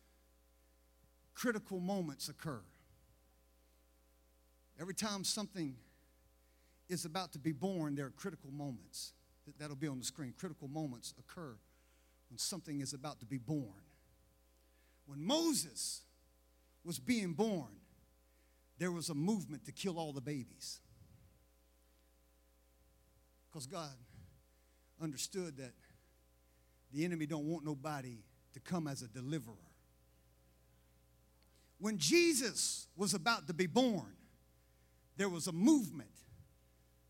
[1.34, 2.60] critical moments occur.
[4.80, 5.76] Every time something
[6.88, 9.12] is about to be born, there are critical moments.
[9.58, 10.34] That'll be on the screen.
[10.38, 11.56] Critical moments occur
[12.30, 13.82] when something is about to be born.
[15.06, 16.02] When Moses
[16.84, 17.80] was being born,
[18.78, 20.80] there was a movement to kill all the babies.
[23.50, 23.90] Because God
[25.02, 25.72] understood that
[26.92, 28.18] the enemy don't want nobody
[28.54, 29.54] to come as a deliverer.
[31.78, 34.14] When Jesus was about to be born,
[35.16, 36.10] there was a movement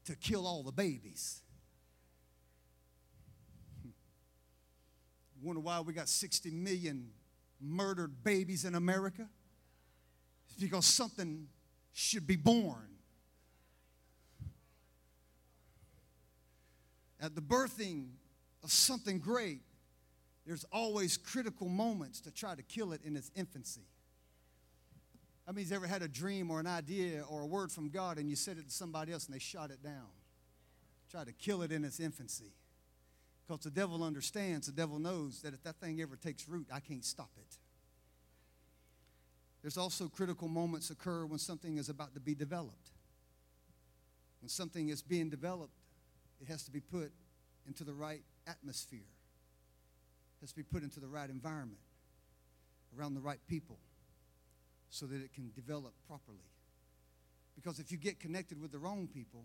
[0.04, 1.42] to kill all the babies.
[3.82, 3.90] Hmm.
[5.42, 7.10] Wonder why we got 60 million
[7.60, 9.28] murdered babies in America?
[10.48, 11.48] It's because something
[11.92, 12.88] should be born.
[17.20, 18.08] At the birthing
[18.62, 19.60] of something great,
[20.46, 23.86] there's always critical moments to try to kill it in its infancy.
[25.46, 28.28] How many's ever had a dream or an idea or a word from God and
[28.30, 30.08] you said it to somebody else and they shot it down?
[31.10, 32.52] Try to kill it in its infancy.
[33.46, 36.78] Because the devil understands, the devil knows that if that thing ever takes root, I
[36.78, 37.56] can't stop it.
[39.62, 42.90] There's also critical moments occur when something is about to be developed.
[44.40, 45.74] When something is being developed,
[46.40, 47.12] it has to be put
[47.66, 49.00] into the right atmosphere
[50.40, 51.80] has to be put into the right environment,
[52.98, 53.78] around the right people,
[54.90, 56.38] so that it can develop properly.
[57.54, 59.44] Because if you get connected with the wrong people,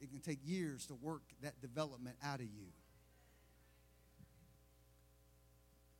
[0.00, 2.72] it can take years to work that development out of you.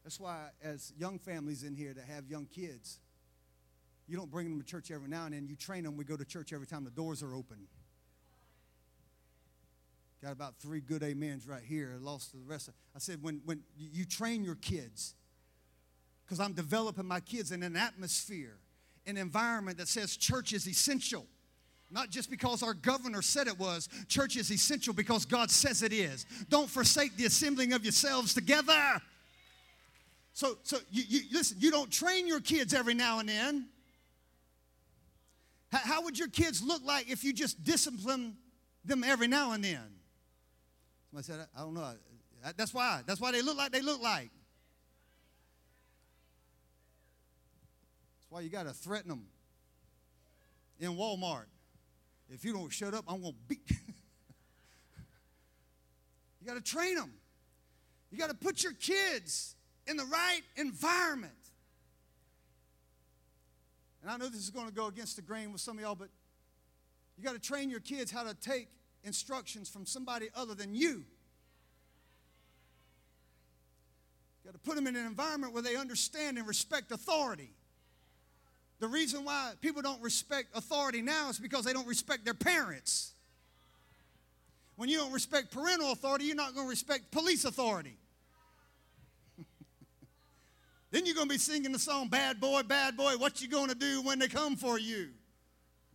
[0.02, 2.98] That's why, as young families in here that have young kids,
[4.08, 5.46] you don't bring them to church every now and then.
[5.46, 5.96] You train them.
[5.96, 7.68] We go to church every time the doors are open.
[10.22, 11.96] Got about three good amens right here.
[12.00, 12.68] Lost the rest.
[12.68, 15.14] Of, I said, when, when you train your kids,
[16.24, 18.58] because I'm developing my kids in an atmosphere,
[19.04, 21.26] an environment that says church is essential.
[21.90, 23.88] Not just because our governor said it was.
[24.08, 26.24] Church is essential because God says it is.
[26.48, 29.02] Don't forsake the assembling of yourselves together.
[30.34, 33.66] So, so you, you listen, you don't train your kids every now and then.
[35.72, 38.36] How, how would your kids look like if you just discipline
[38.84, 39.82] them every now and then?
[41.12, 41.82] Somebody said, I don't know.
[41.82, 43.02] Uh, that's why.
[43.06, 44.30] That's why they look like they look like.
[48.16, 49.26] That's why you got to threaten them
[50.80, 51.44] in Walmart.
[52.30, 53.76] If you don't shut up, I'm going to beat you.
[56.40, 57.12] you got to train them.
[58.10, 59.54] You got to put your kids
[59.86, 61.32] in the right environment.
[64.00, 65.94] And I know this is going to go against the grain with some of y'all,
[65.94, 66.08] but
[67.18, 68.68] you got to train your kids how to take
[69.04, 71.04] instructions from somebody other than you.
[74.42, 77.52] You got to put them in an environment where they understand and respect authority.
[78.80, 83.12] The reason why people don't respect authority now is because they don't respect their parents.
[84.74, 87.96] When you don't respect parental authority, you're not going to respect police authority.
[90.90, 93.68] then you're going to be singing the song, Bad Boy, Bad Boy, what you going
[93.68, 95.10] to do when they come for you?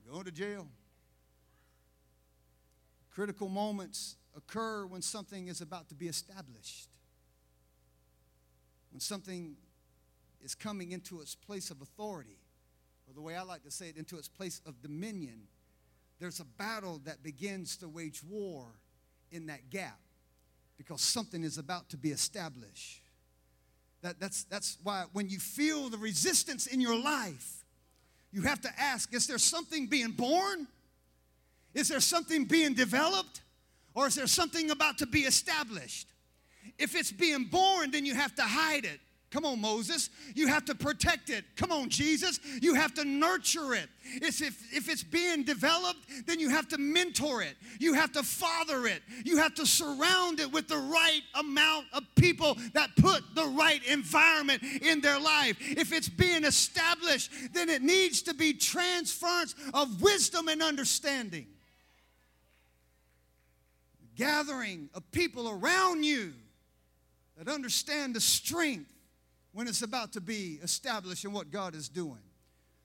[0.10, 0.66] Going to jail.
[3.18, 6.88] Critical moments occur when something is about to be established.
[8.92, 9.56] When something
[10.40, 12.38] is coming into its place of authority,
[13.08, 15.48] or the way I like to say it, into its place of dominion,
[16.20, 18.68] there's a battle that begins to wage war
[19.32, 19.98] in that gap
[20.78, 23.02] because something is about to be established.
[24.04, 27.66] That, that's, that's why when you feel the resistance in your life,
[28.32, 30.68] you have to ask is there something being born?
[31.78, 33.42] Is there something being developed?
[33.94, 36.08] Or is there something about to be established?
[36.80, 39.00] If it's being born, then you have to hide it.
[39.30, 40.10] Come on, Moses.
[40.34, 41.46] You have to protect it.
[41.56, 42.40] Come on, Jesus.
[42.62, 43.90] You have to nurture it.
[44.06, 47.56] It's if, if it's being developed, then you have to mentor it.
[47.80, 49.04] You have to father it.
[49.24, 53.86] You have to surround it with the right amount of people that put the right
[53.86, 55.58] environment in their life.
[55.60, 61.46] If it's being established, then it needs to be transference of wisdom and understanding
[64.18, 66.34] gathering of people around you
[67.38, 68.92] that understand the strength
[69.54, 72.20] when it's about to be established in what God is doing.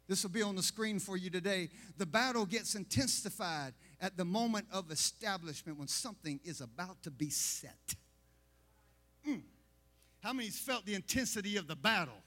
[0.08, 1.70] This will be on the screen for you today.
[1.96, 7.30] The battle gets intensified at the moment of establishment when something is about to be
[7.30, 7.94] set.
[9.26, 9.42] Mm.
[10.20, 12.22] How many's felt the intensity of the battle?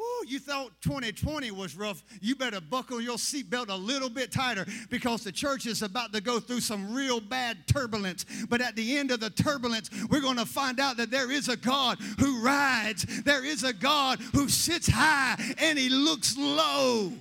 [0.00, 2.02] Woo, you thought 2020 was rough.
[2.22, 6.22] You better buckle your seatbelt a little bit tighter because the church is about to
[6.22, 8.24] go through some real bad turbulence.
[8.48, 11.50] But at the end of the turbulence, we're going to find out that there is
[11.50, 17.12] a God who rides, there is a God who sits high and he looks low.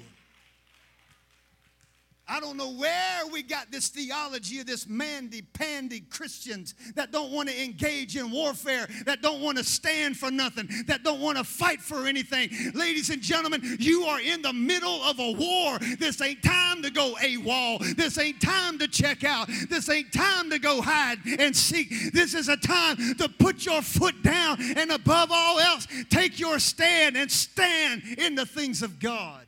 [2.30, 7.32] I don't know where we got this theology of this mandy pandy Christians that don't
[7.32, 11.38] want to engage in warfare, that don't want to stand for nothing, that don't want
[11.40, 12.50] to fight for anything.
[12.76, 15.80] Ladies and gentlemen, you are in the middle of a war.
[15.98, 17.96] This ain't time to go AWOL.
[17.96, 19.50] This ain't time to check out.
[19.70, 22.14] This ain't time to go hide and seek.
[22.14, 26.60] This is a time to put your foot down and above all else, take your
[26.60, 29.46] stand and stand in the things of God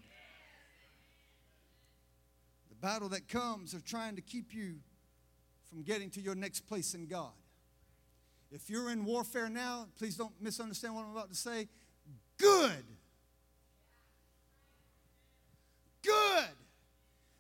[2.82, 4.76] battle that comes of trying to keep you
[5.70, 7.32] from getting to your next place in God.
[8.52, 11.68] If you're in warfare now, please don't misunderstand what I'm about to say.
[12.38, 12.84] Good.
[16.04, 16.50] Good.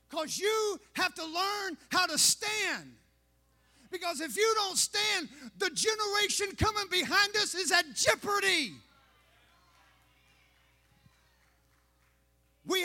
[0.09, 2.93] Because you have to learn how to stand.
[3.91, 5.27] Because if you don't stand,
[5.57, 8.73] the generation coming behind us is at jeopardy.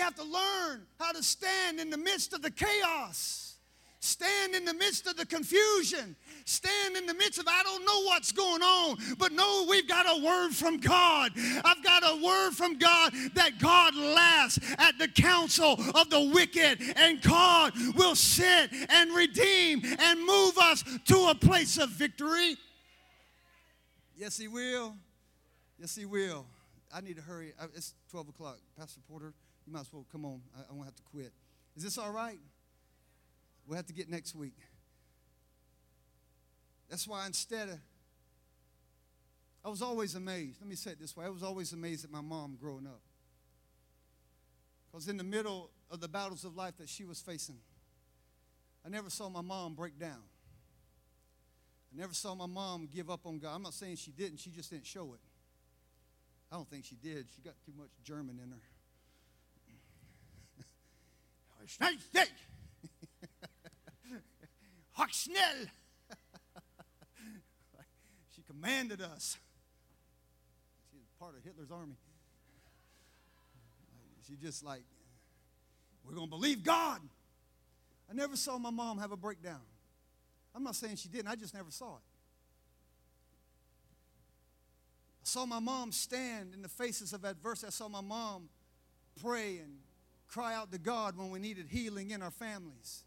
[0.07, 3.57] Have to learn how to stand in the midst of the chaos,
[3.99, 8.05] stand in the midst of the confusion, stand in the midst of, I don't know
[8.05, 11.33] what's going on, but no, we've got a word from God.
[11.65, 16.79] I've got a word from God that God laughs at the counsel of the wicked,
[16.95, 22.57] and God will sit and redeem and move us to a place of victory.
[24.17, 24.95] Yes, He will.
[25.81, 26.47] Yes, He will.
[26.95, 27.55] I need to hurry.
[27.61, 28.59] Uh, it's 12 o'clock.
[28.79, 29.35] Pastor Porter.
[29.67, 30.41] You might as well come on.
[30.57, 31.33] I, I won't have to quit.
[31.77, 32.39] Is this all right?
[33.67, 34.57] We'll have to get next week.
[36.89, 37.79] That's why instead of,
[39.65, 40.61] I was always amazed.
[40.61, 43.01] Let me say it this way I was always amazed at my mom growing up.
[44.91, 47.59] Because in the middle of the battles of life that she was facing,
[48.85, 50.23] I never saw my mom break down.
[51.93, 53.55] I never saw my mom give up on God.
[53.57, 55.21] I'm not saying she didn't, she just didn't show it.
[56.53, 57.27] I don't think she did.
[57.35, 58.63] She got too much German in her.
[61.69, 61.91] Schnell.
[64.93, 65.67] Hock schnell.
[68.35, 69.37] she commanded us.
[70.93, 71.97] She's part of Hitler's army.
[74.29, 74.83] She just like,
[76.05, 77.01] we're going to believe God.
[78.09, 79.61] I never saw my mom have a breakdown.
[80.55, 82.03] I'm not saying she didn't, I just never saw it.
[85.23, 87.67] I saw my mom stand in the faces of adversity.
[87.67, 88.49] I saw my mom
[89.21, 89.79] pray and
[90.29, 93.05] cry out to God when we needed healing in our families.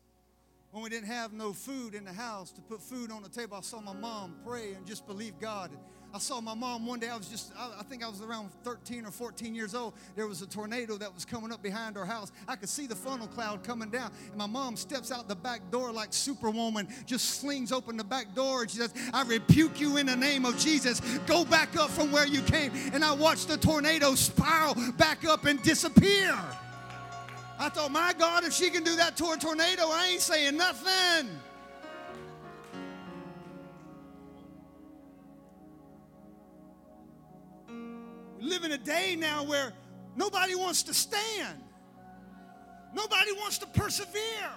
[0.71, 3.57] When we didn't have no food in the house to put food on the table,
[3.57, 5.71] I saw my mom pray and just believe God.
[6.13, 9.05] I saw my mom one day, I was just, I, think I was around 13
[9.05, 9.93] or 14 years old.
[10.15, 12.31] There was a tornado that was coming up behind our house.
[12.47, 14.11] I could see the funnel cloud coming down.
[14.27, 18.33] And my mom steps out the back door like Superwoman, just slings open the back
[18.33, 18.63] door.
[18.63, 20.99] And she says, I rebuke you in the name of Jesus.
[21.27, 22.71] Go back up from where you came.
[22.91, 26.35] And I watched the tornado spiral back up and disappear.
[27.61, 30.55] I thought, my God, if she can do that to a tornado, I ain't saying
[30.55, 31.29] nothing.
[38.37, 39.73] We live in a day now where
[40.15, 41.61] nobody wants to stand,
[42.93, 44.51] nobody wants to persevere.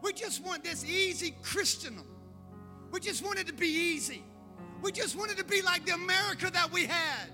[0.00, 2.06] We just want this easy Christendom.
[2.92, 4.22] We just want it to be easy.
[4.80, 7.28] We just wanted to be like the America that we had.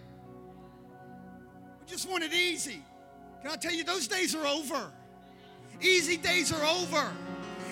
[1.81, 2.83] We just want it easy.
[3.43, 4.91] Can I tell you, those days are over.
[5.81, 7.11] Easy days are over.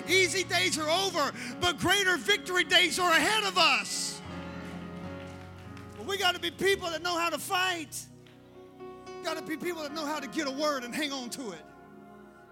[0.07, 4.21] Easy days are over, but greater victory days are ahead of us.
[6.07, 7.99] We got to be people that know how to fight.
[9.25, 11.51] Got to be people that know how to get a word and hang on to
[11.51, 11.61] it.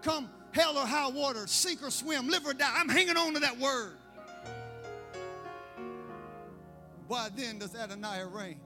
[0.02, 2.70] Come hell or high water, sink or swim, live or die.
[2.74, 3.92] I'm hanging on to that word.
[7.08, 8.60] Why then does Adoniah reign?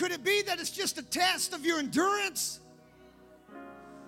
[0.00, 2.60] Could it be that it's just a test of your endurance?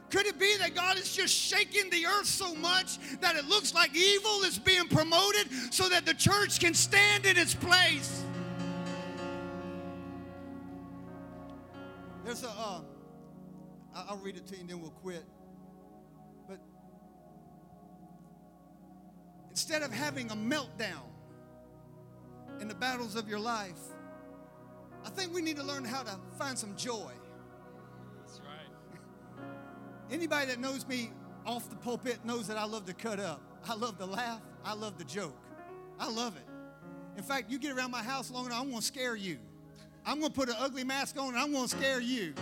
[0.09, 3.75] Could it be that God is just shaking the earth so much that it looks
[3.75, 8.25] like evil is being promoted so that the church can stand in its place?
[12.25, 12.81] There's a, uh,
[13.95, 15.27] I'll read it to you and then we'll quit.
[16.49, 16.59] But
[19.51, 21.05] instead of having a meltdown
[22.61, 23.77] in the battles of your life,
[25.05, 27.13] I think we need to learn how to find some joy.
[28.21, 29.45] That's right.
[30.11, 31.11] Anybody that knows me
[31.47, 33.41] off the pulpit knows that I love to cut up.
[33.69, 34.41] I love to laugh.
[34.65, 35.37] I love to joke.
[35.99, 36.47] I love it.
[37.17, 39.39] In fact, you get around my house long enough, I'm going to scare you.
[40.05, 42.35] I'm going to put an ugly mask on and I'm going to scare you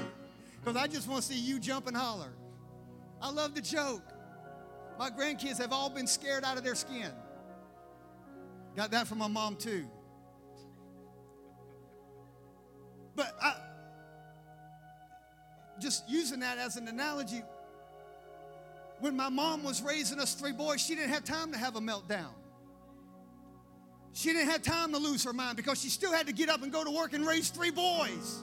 [0.60, 2.32] because I just want to see you jump and holler.
[3.20, 4.02] I love to joke.
[4.98, 7.10] My grandkids have all been scared out of their skin.
[8.76, 9.86] Got that from my mom, too.
[13.20, 13.54] But I,
[15.78, 17.42] just using that as an analogy,
[19.00, 21.80] when my mom was raising us three boys, she didn't have time to have a
[21.80, 22.32] meltdown.
[24.14, 26.62] She didn't have time to lose her mind because she still had to get up
[26.62, 28.42] and go to work and raise three boys.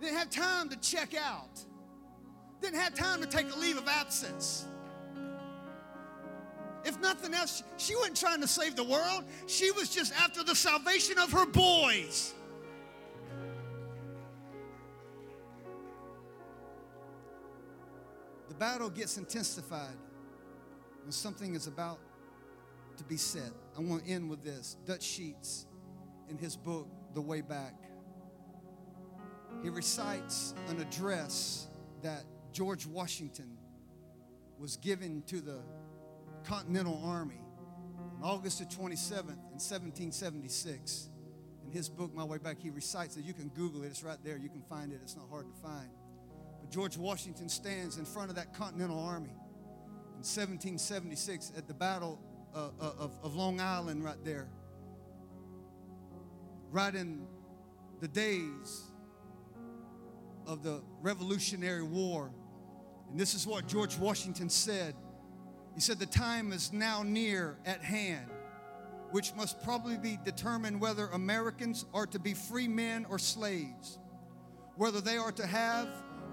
[0.00, 1.58] Didn't have time to check out.
[2.60, 4.64] Didn't have time to take a leave of absence.
[6.86, 9.24] If nothing else, she wasn't trying to save the world.
[9.48, 12.32] She was just after the salvation of her boys.
[18.48, 19.96] The battle gets intensified
[21.02, 21.98] when something is about
[22.98, 23.50] to be said.
[23.76, 24.76] I want to end with this.
[24.86, 25.66] Dutch Sheets,
[26.30, 27.74] in his book, The Way Back,
[29.60, 31.66] he recites an address
[32.02, 33.58] that George Washington
[34.58, 35.58] was given to the
[36.46, 37.40] Continental Army
[38.16, 41.08] on August the 27th in 1776.
[41.64, 43.24] In his book, My Way Back, he recites it.
[43.24, 44.36] You can Google it, it's right there.
[44.36, 45.88] You can find it, it's not hard to find.
[46.60, 52.20] But George Washington stands in front of that Continental Army in 1776 at the Battle
[52.54, 54.48] uh, uh, of, of Long Island, right there.
[56.70, 57.26] Right in
[58.00, 58.84] the days
[60.46, 62.30] of the Revolutionary War.
[63.10, 64.94] And this is what George Washington said.
[65.76, 68.30] He said, The time is now near at hand,
[69.10, 73.98] which must probably be determined whether Americans are to be free men or slaves,
[74.76, 75.88] whether they are to have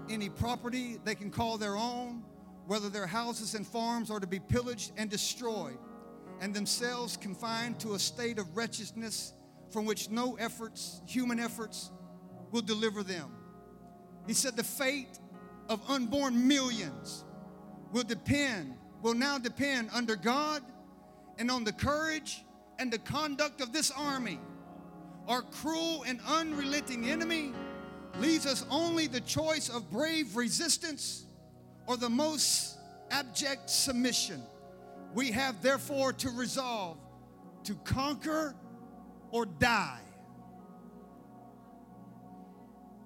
[0.08, 2.24] any property they can call their own,
[2.66, 5.78] whether their houses and farms are to be pillaged and destroyed,
[6.40, 9.34] and themselves confined to a state of wretchedness
[9.70, 11.90] from which no efforts, human efforts,
[12.50, 13.30] will deliver them.
[14.26, 15.18] He said, The fate
[15.68, 17.26] of unborn millions
[17.92, 20.62] will depend will now depend under God
[21.36, 22.42] and on the courage
[22.78, 24.40] and the conduct of this army.
[25.28, 27.52] Our cruel and unrelenting enemy
[28.18, 31.26] leaves us only the choice of brave resistance
[31.86, 32.78] or the most
[33.10, 34.42] abject submission.
[35.12, 36.96] We have therefore to resolve
[37.64, 38.56] to conquer
[39.30, 40.00] or die.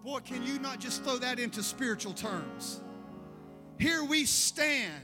[0.05, 2.81] Boy, can you not just throw that into spiritual terms?
[3.81, 5.03] Here we stand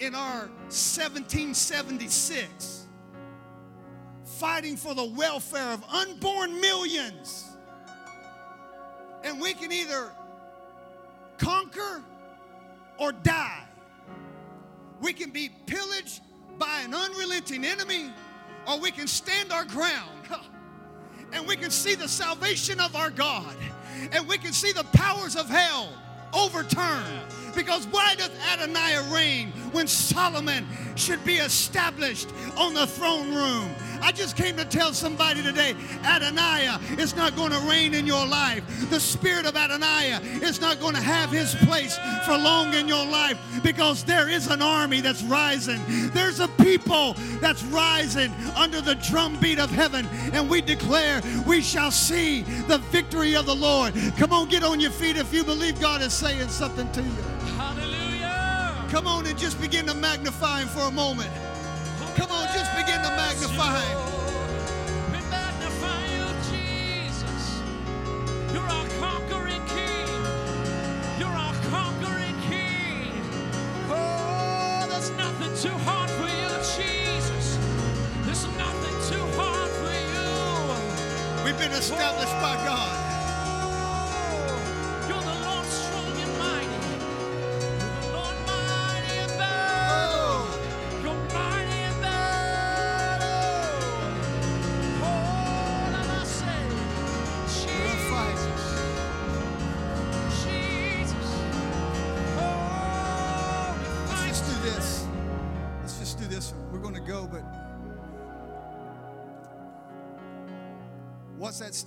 [0.00, 2.84] in our 1776
[4.24, 7.50] fighting for the welfare of unborn millions.
[9.22, 10.10] And we can either
[11.38, 12.02] conquer
[12.98, 13.62] or die.
[15.00, 16.20] We can be pillaged
[16.58, 18.10] by an unrelenting enemy,
[18.66, 20.10] or we can stand our ground
[21.32, 23.56] and we can see the salvation of our God,
[24.12, 25.88] and we can see the powers of hell
[26.32, 27.32] overturned.
[27.54, 33.70] Because why does Adonijah reign when Solomon should be established on the throne room?
[34.04, 35.74] I just came to tell somebody today
[36.04, 38.62] Adonijah is not going to reign in your life.
[38.90, 43.06] The spirit of Adonijah is not going to have his place for long in your
[43.06, 45.80] life because there is an army that's rising.
[46.12, 50.06] There's a people that's rising under the drumbeat of heaven.
[50.34, 53.94] And we declare we shall see the victory of the Lord.
[54.18, 57.22] Come on, get on your feet if you believe God is saying something to you.
[57.56, 58.86] Hallelujah.
[58.90, 61.30] Come on and just begin to magnify him for a moment.
[62.16, 63.98] Come on, just begin to magnify him.
[65.10, 67.60] We magnify you, Jesus.
[68.52, 70.22] You're our conquering King.
[71.18, 73.10] You're our conquering King.
[73.90, 76.48] Oh, there's nothing too hard for you,
[76.78, 77.58] Jesus.
[78.24, 81.44] There's nothing too hard for you.
[81.44, 83.03] We've been established by God.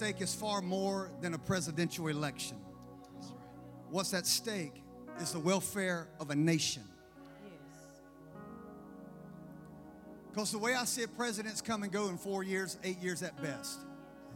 [0.08, 2.56] Stake is far more than a presidential election.
[3.90, 4.82] What's at stake
[5.20, 6.84] is the welfare of a nation.
[10.30, 13.22] Because the way I see it, presidents come and go in four years, eight years
[13.22, 13.80] at best.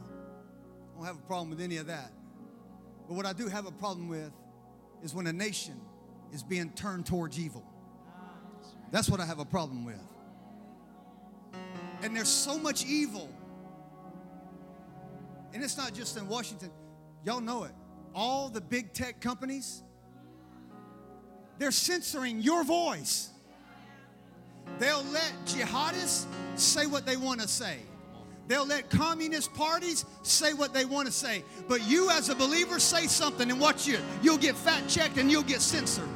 [0.03, 2.11] I don't have a problem with any of that.
[3.07, 4.33] But what I do have a problem with
[5.01, 5.79] is when a nation
[6.33, 7.63] is being turned towards evil.
[8.91, 10.03] That's what I have a problem with.
[12.01, 13.30] And there's so much evil.
[15.53, 16.71] And it's not just in Washington.
[17.25, 17.71] Y'all know it.
[18.13, 19.83] All the big tech companies,
[21.57, 23.29] they're censoring your voice.
[24.79, 26.25] They'll let jihadists
[26.55, 27.77] say what they want to say.
[28.47, 31.43] They'll let communist parties say what they want to say.
[31.67, 33.97] But you, as a believer, say something and watch you.
[34.21, 36.09] You'll get fact checked and you'll get censored.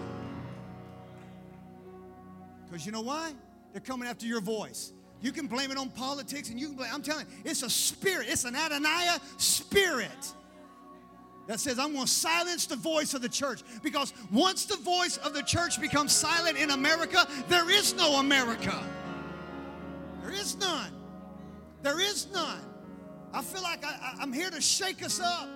[2.65, 3.33] Because you know why?
[3.71, 4.91] They're coming after your voice.
[5.21, 7.69] You can blame it on politics and you can blame, I'm telling you, it's a
[7.69, 8.27] spirit.
[8.29, 10.33] It's an Adoniah spirit
[11.47, 13.61] that says, I'm going to silence the voice of the church.
[13.83, 18.83] Because once the voice of the church becomes silent in America, there is no America.
[20.23, 20.91] There is none.
[21.81, 22.61] There is none.
[23.33, 25.49] I feel like I, am here to shake us up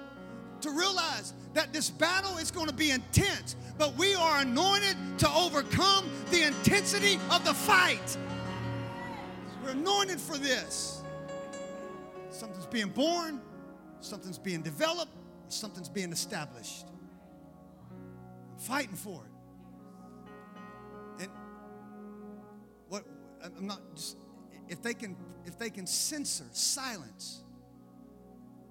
[0.61, 5.29] to realize that this battle is going to be intense, but we are anointed to
[5.29, 8.17] overcome the intensity of the fight.
[9.69, 11.03] We're anointed for this.
[12.31, 13.39] Something's being born,
[13.99, 15.11] something's being developed,
[15.47, 16.87] something's being established.
[17.91, 21.23] I'm fighting for it.
[21.23, 21.29] And
[22.87, 23.05] what
[23.43, 24.17] I'm not just
[24.69, 25.15] if they can
[25.45, 27.43] if they can censor, silence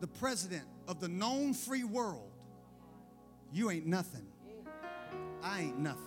[0.01, 2.33] the president of the known free world,
[3.53, 4.27] you ain't nothing.
[5.45, 6.03] I ain't nothing.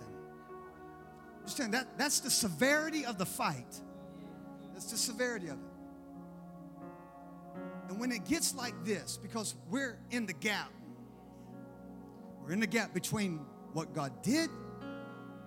[1.37, 3.79] Understand that that's the severity of the fight.
[4.81, 5.59] That's the severity of it.
[7.87, 10.71] And when it gets like this, because we're in the gap,
[12.41, 13.41] we're in the gap between
[13.73, 14.49] what God did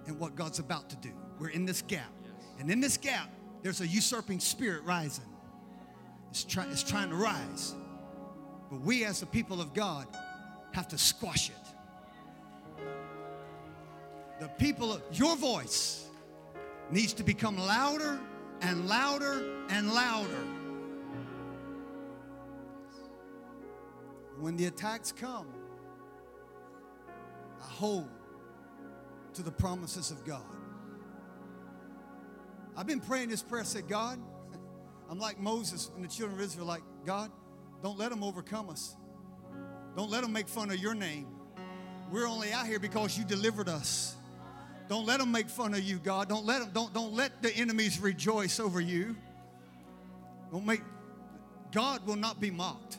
[0.07, 1.11] and what God's about to do.
[1.41, 2.13] We're in this gap.
[2.61, 3.29] And in this gap,
[3.65, 5.25] there's a usurping spirit rising.
[6.31, 7.75] It's, try, it's trying to rise.
[8.71, 10.07] But we, as the people of God,
[10.75, 12.85] have to squash it.
[14.39, 16.07] The people of your voice
[16.93, 18.21] needs to become louder
[18.65, 20.45] and louder and louder.
[24.41, 25.47] When the attacks come,
[27.61, 28.09] I hold
[29.35, 30.43] to the promises of God.
[32.77, 34.19] I've been praying this prayer, said, God,
[35.11, 37.31] I'm like Moses and the children of Israel, like, God,
[37.83, 38.97] don't let them overcome us.
[39.95, 41.27] Don't let them make fun of your name.
[42.11, 44.17] We're only out here because you delivered us.
[44.89, 46.29] Don't let them make fun of you, God.
[46.29, 49.17] Don't let them, don't, don't let the enemies rejoice over you.
[50.53, 50.83] Don't make
[51.73, 52.99] God will not be mocked.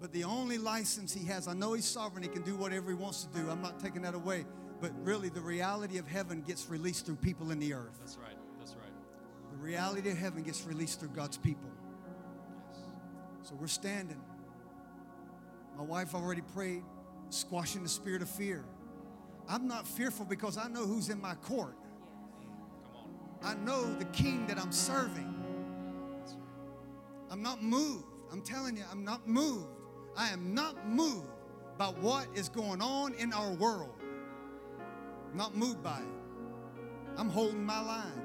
[0.00, 2.96] But the only license he has, I know he's sovereign, he can do whatever he
[2.96, 3.48] wants to do.
[3.50, 4.44] I'm not taking that away.
[4.80, 7.98] But really, the reality of heaven gets released through people in the earth.
[8.00, 8.36] That's right.
[8.58, 8.90] That's right.
[9.52, 11.70] The reality of heaven gets released through God's people.
[12.68, 12.80] Yes.
[13.42, 14.20] So we're standing.
[15.76, 16.82] My wife already prayed,
[17.30, 18.64] squashing the spirit of fear.
[19.48, 21.76] I'm not fearful because I know who's in my court.
[23.42, 25.28] I know the king that I'm serving.
[27.30, 28.04] I'm not moved.
[28.30, 29.66] I'm telling you, I'm not moved.
[30.16, 31.26] I am not moved
[31.76, 33.94] by what is going on in our world.
[35.30, 37.16] I'm not moved by it.
[37.16, 38.22] I'm holding my line.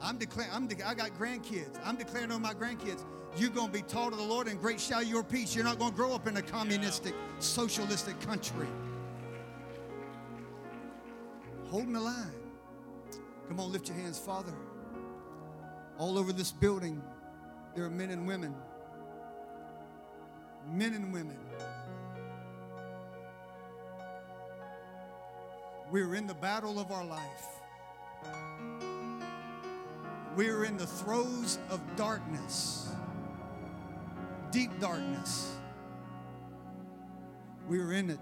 [0.00, 1.78] I'm declaring, I'm de- I got grandkids.
[1.84, 3.04] I'm declaring on my grandkids,
[3.36, 5.54] you're going to be taught of the Lord and great shall your peace.
[5.54, 8.66] You're not going to grow up in a communistic, socialistic country.
[11.72, 12.32] Holding the line.
[13.48, 14.54] Come on, lift your hands, Father.
[15.98, 17.02] All over this building,
[17.74, 18.54] there are men and women
[20.70, 21.38] men and women.
[25.90, 27.46] We're in the battle of our life.
[30.34, 32.88] We're in the throes of darkness,
[34.50, 35.54] deep darkness.
[37.68, 38.18] We're in it.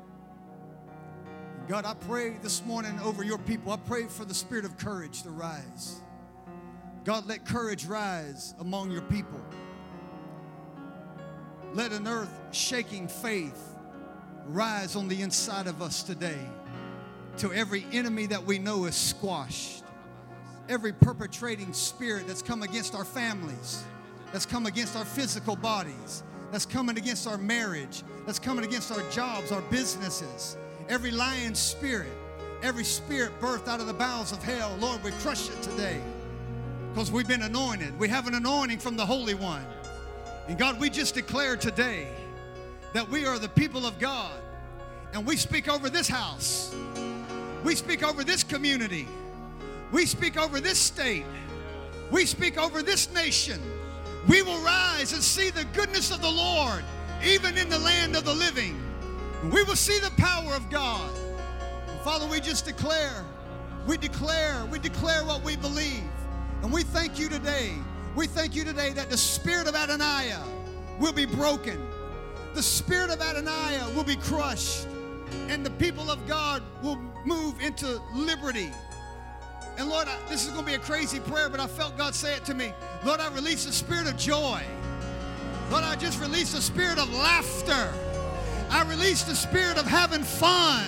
[1.71, 3.71] God, I pray this morning over your people.
[3.71, 6.01] I pray for the spirit of courage to rise.
[7.05, 9.41] God, let courage rise among your people.
[11.73, 13.77] Let an earth shaking faith
[14.47, 16.41] rise on the inside of us today
[17.37, 19.85] till every enemy that we know is squashed.
[20.69, 23.85] Every perpetrating spirit that's come against our families,
[24.33, 29.09] that's come against our physical bodies, that's coming against our marriage, that's coming against our
[29.11, 30.57] jobs, our businesses.
[30.91, 32.11] Every lying spirit,
[32.65, 36.01] every spirit birthed out of the bowels of hell, Lord, we crush it today
[36.93, 37.97] because we've been anointed.
[37.97, 39.65] We have an anointing from the Holy One.
[40.49, 42.09] And God, we just declare today
[42.93, 44.33] that we are the people of God
[45.13, 46.75] and we speak over this house.
[47.63, 49.07] We speak over this community.
[49.93, 51.25] We speak over this state.
[52.11, 53.61] We speak over this nation.
[54.29, 56.83] We will rise and see the goodness of the Lord,
[57.25, 58.90] even in the land of the living.
[59.45, 61.11] We will see the power of God.
[62.05, 63.25] Father, we just declare,
[63.87, 66.05] we declare, we declare what we believe.
[66.63, 67.73] And we thank you today.
[68.15, 70.45] We thank you today that the spirit of Adoniah
[70.99, 71.81] will be broken.
[72.55, 74.87] The spirit of Adoniah will be crushed.
[75.49, 78.71] And the people of God will move into liberty.
[79.79, 82.15] And Lord, I, this is going to be a crazy prayer, but I felt God
[82.15, 82.75] say it to me.
[83.07, 84.63] Lord, I release the spirit of joy.
[85.71, 87.91] Lord, I just release the spirit of laughter.
[88.71, 90.85] I release the spirit of having fun,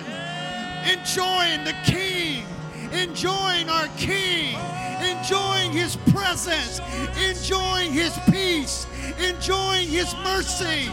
[0.89, 2.47] enjoying the King,
[2.93, 4.57] enjoying our King,
[5.03, 6.81] enjoying His presence,
[7.29, 8.87] enjoying His peace,
[9.19, 10.87] enjoying His mercy.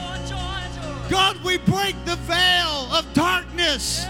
[1.10, 4.06] God, we break the veil of darkness.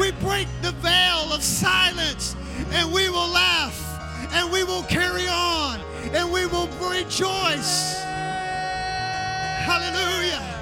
[0.00, 2.34] We break the veil of silence,
[2.70, 3.78] and we will laugh,
[4.32, 5.80] and we will carry on,
[6.12, 8.00] and we will rejoice.
[9.64, 10.61] Hallelujah.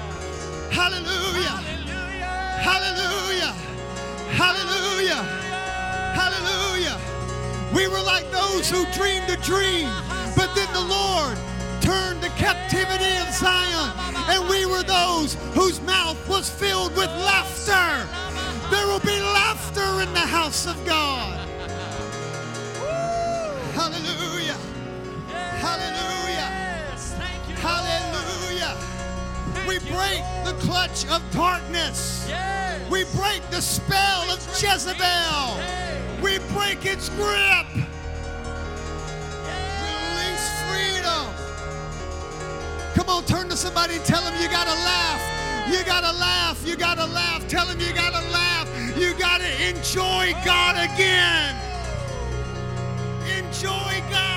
[0.71, 1.59] Hallelujah.
[2.63, 3.53] Hallelujah.
[4.31, 5.23] Hallelujah.
[6.15, 6.97] Hallelujah.
[7.75, 9.89] We were like those who dreamed a dream,
[10.35, 11.37] but then the Lord
[11.81, 13.91] turned the captivity of Zion,
[14.29, 18.07] and we were those whose mouth was filled with laughter.
[18.71, 21.40] There will be laughter in the house of God.
[29.91, 32.29] Break the clutch of darkness.
[32.89, 35.57] We break the spell of Jezebel.
[36.21, 37.67] We break its grip.
[39.87, 41.27] Release freedom.
[42.93, 45.21] Come on, turn to somebody and tell them you gotta laugh.
[45.71, 46.61] You gotta laugh.
[46.65, 47.47] You gotta laugh.
[47.47, 48.67] Tell them you gotta laugh.
[48.97, 51.55] You gotta enjoy God again.
[53.37, 54.30] Enjoy God.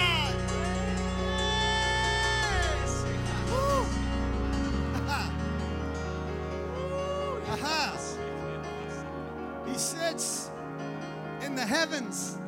[11.74, 12.38] Heavens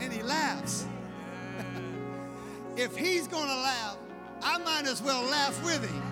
[0.00, 0.86] and he laughs.
[2.76, 3.98] if he's going to laugh,
[4.42, 6.02] I might as well laugh with him.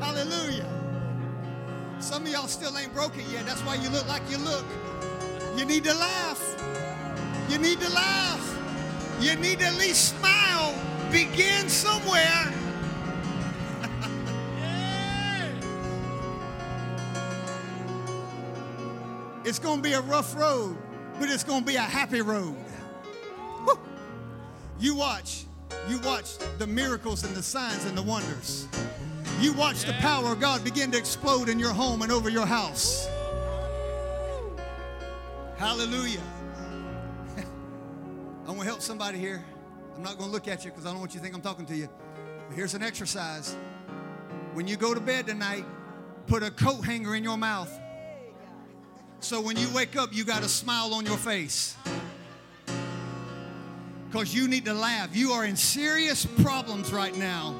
[0.00, 0.68] Hallelujah.
[1.98, 3.46] Some of y'all still ain't broken yet.
[3.46, 4.66] That's why you look like you look.
[5.56, 6.42] You need to laugh.
[7.48, 8.44] You need to laugh.
[9.20, 10.74] You need to at least smile.
[11.10, 12.52] Begin somewhere.
[19.48, 20.76] It's going to be a rough road,
[21.18, 22.54] but it's going to be a happy road.
[23.66, 23.78] Woo.
[24.78, 25.46] You watch.
[25.88, 28.68] You watch the miracles and the signs and the wonders.
[29.40, 32.44] You watch the power of God begin to explode in your home and over your
[32.44, 33.08] house.
[35.56, 36.20] Hallelujah.
[37.38, 39.42] I want to help somebody here.
[39.96, 41.40] I'm not going to look at you because I don't want you to think I'm
[41.40, 41.88] talking to you.
[42.48, 43.56] But here's an exercise.
[44.52, 45.64] When you go to bed tonight,
[46.26, 47.72] put a coat hanger in your mouth.
[49.20, 51.76] So when you wake up, you got a smile on your face.
[54.10, 55.14] Because you need to laugh.
[55.14, 57.54] You are in serious problems right now.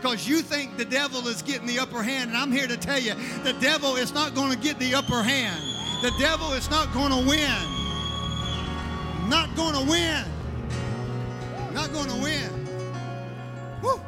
[0.00, 2.30] Because you think the devil is getting the upper hand.
[2.30, 5.22] And I'm here to tell you the devil is not going to get the upper
[5.22, 5.60] hand.
[6.02, 7.56] The devil is not going to win.
[9.28, 10.24] Not going to win.
[11.72, 12.66] Not going to win.
[13.82, 14.00] Woo.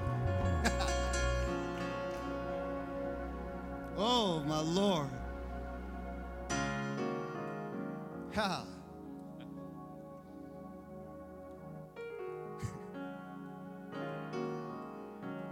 [3.96, 5.08] oh, my Lord.
[8.34, 8.66] Ha.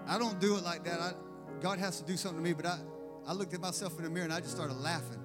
[0.08, 1.00] I don't do it like that.
[1.00, 1.12] I,
[1.60, 2.78] God has to do something to me, but I,
[3.26, 5.20] I looked at myself in the mirror and I just started laughing.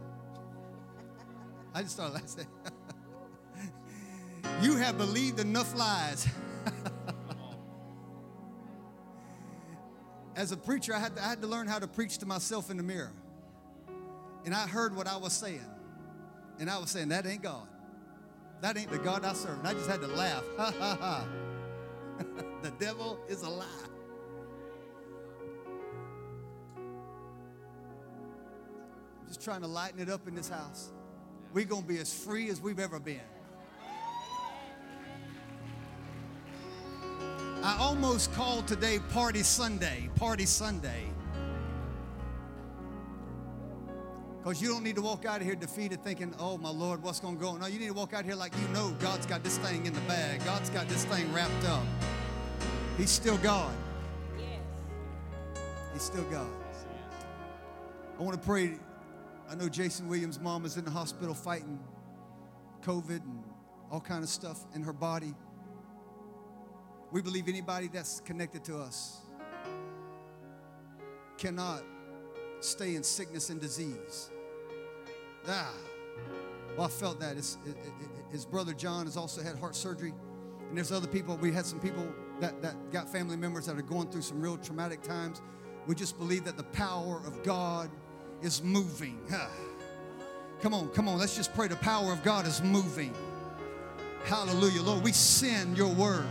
[1.73, 2.47] I just started laughing.
[4.61, 6.27] you have believed enough lies.
[10.35, 12.69] As a preacher, I had, to, I had to learn how to preach to myself
[12.69, 13.11] in the mirror.
[14.45, 15.65] And I heard what I was saying.
[16.59, 17.67] And I was saying, that ain't God.
[18.61, 19.59] That ain't the God I serve.
[19.59, 20.43] And I just had to laugh.
[20.57, 21.27] Ha ha ha.
[22.63, 23.65] the devil is a lie.
[29.21, 30.89] I'm just trying to lighten it up in this house.
[31.53, 33.19] We're going to be as free as we've ever been.
[37.63, 40.09] I almost called today Party Sunday.
[40.15, 41.03] Party Sunday.
[44.47, 47.19] Because you don't need to walk out of here defeated thinking, oh my Lord, what's
[47.19, 47.59] going to go on?
[47.59, 49.91] No, you need to walk out here like you know God's got this thing in
[49.91, 50.41] the bag.
[50.45, 51.83] God's got this thing wrapped up.
[52.97, 53.75] He's still God.
[54.37, 54.45] Yes.
[55.91, 56.47] He's still God.
[58.17, 58.79] I want to pray.
[59.49, 61.77] I know Jason Williams' mom is in the hospital fighting
[62.83, 63.43] COVID and
[63.91, 65.35] all kind of stuff in her body.
[67.11, 69.17] We believe anybody that's connected to us
[71.37, 71.83] cannot
[72.61, 74.31] stay in sickness and disease.
[75.47, 75.73] Ah,
[76.75, 77.35] well, I felt that.
[77.37, 77.57] His,
[78.31, 80.13] his brother John has also had heart surgery,
[80.67, 81.37] and there's other people.
[81.37, 82.07] We had some people
[82.39, 85.41] that, that got family members that are going through some real traumatic times.
[85.87, 87.89] We just believe that the power of God
[88.41, 89.19] is moving.
[89.31, 89.49] Ah.
[90.61, 91.19] Come on, come on.
[91.19, 91.67] Let's just pray.
[91.67, 93.13] The power of God is moving.
[94.25, 94.81] Hallelujah.
[94.81, 96.25] Lord, we send your word.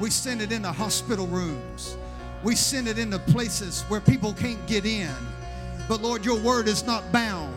[0.00, 1.96] We send it into hospital rooms.
[2.42, 5.14] We send it into places where people can't get in.
[5.86, 7.49] But Lord, your word is not bound.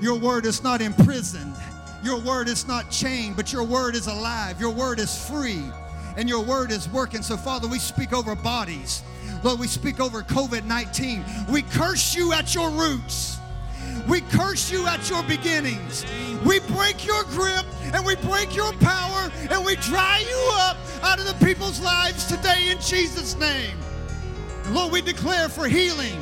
[0.00, 1.54] Your word is not imprisoned.
[2.02, 4.60] Your word is not chained, but your word is alive.
[4.60, 5.64] Your word is free.
[6.16, 7.22] And your word is working.
[7.22, 9.02] So, Father, we speak over bodies.
[9.42, 11.24] Lord, we speak over COVID 19.
[11.50, 13.38] We curse you at your roots.
[14.08, 16.06] We curse you at your beginnings.
[16.44, 21.18] We break your grip and we break your power and we dry you up out
[21.18, 23.76] of the people's lives today in Jesus' name.
[24.70, 26.18] Lord, we declare for healing.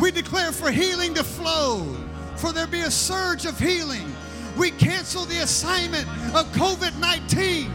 [0.00, 1.96] We declare for healing to flow,
[2.38, 4.14] for there be a surge of healing.
[4.56, 7.70] We cancel the assignment of COVID 19.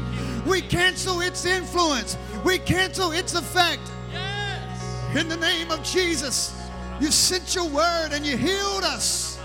[0.46, 2.18] We cancel its influence.
[2.44, 3.82] We cancel its effect.
[4.12, 5.16] Yes.
[5.16, 6.54] In the name of Jesus,
[7.00, 9.40] you sent your word and you healed us.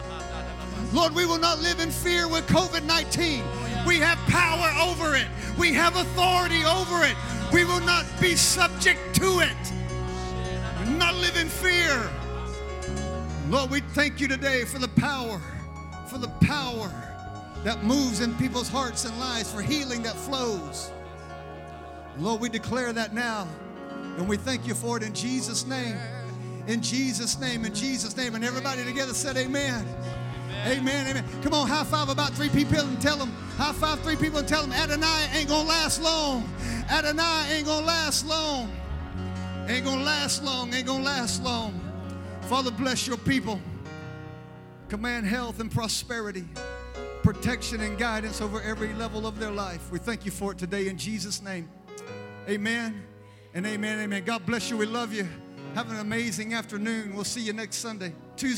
[0.92, 3.42] Lord, we will not live in fear with COVID 19.
[3.86, 5.26] We have power over it,
[5.58, 7.16] we have authority over it.
[7.52, 9.72] We will not be subject to it.
[10.98, 12.10] Not live in fear.
[13.48, 15.40] Lord, we thank you today for the power,
[16.08, 16.92] for the power
[17.64, 20.92] that moves in people's hearts and lives, for healing that flows.
[22.18, 23.48] Lord, we declare that now.
[24.18, 25.96] And we thank you for it in Jesus' name.
[26.66, 28.34] In Jesus' name, in Jesus' name.
[28.34, 29.86] And everybody together said, Amen.
[30.66, 31.06] Amen.
[31.06, 31.24] Amen.
[31.42, 34.48] Come on, high five about three people and tell them, high five three people and
[34.48, 36.46] tell them, Adoniah ain't gonna last long.
[36.90, 38.70] Adoniah ain't gonna last long.
[39.68, 40.74] Ain't gonna last long.
[40.74, 41.87] Ain't gonna last long.
[42.48, 43.60] Father, bless your people.
[44.88, 46.46] Command health and prosperity,
[47.22, 49.92] protection and guidance over every level of their life.
[49.92, 51.68] We thank you for it today in Jesus' name.
[52.48, 53.02] Amen
[53.52, 54.00] and amen.
[54.00, 54.24] Amen.
[54.24, 54.78] God bless you.
[54.78, 55.28] We love you.
[55.74, 57.14] Have an amazing afternoon.
[57.14, 58.56] We'll see you next Sunday, Tuesday.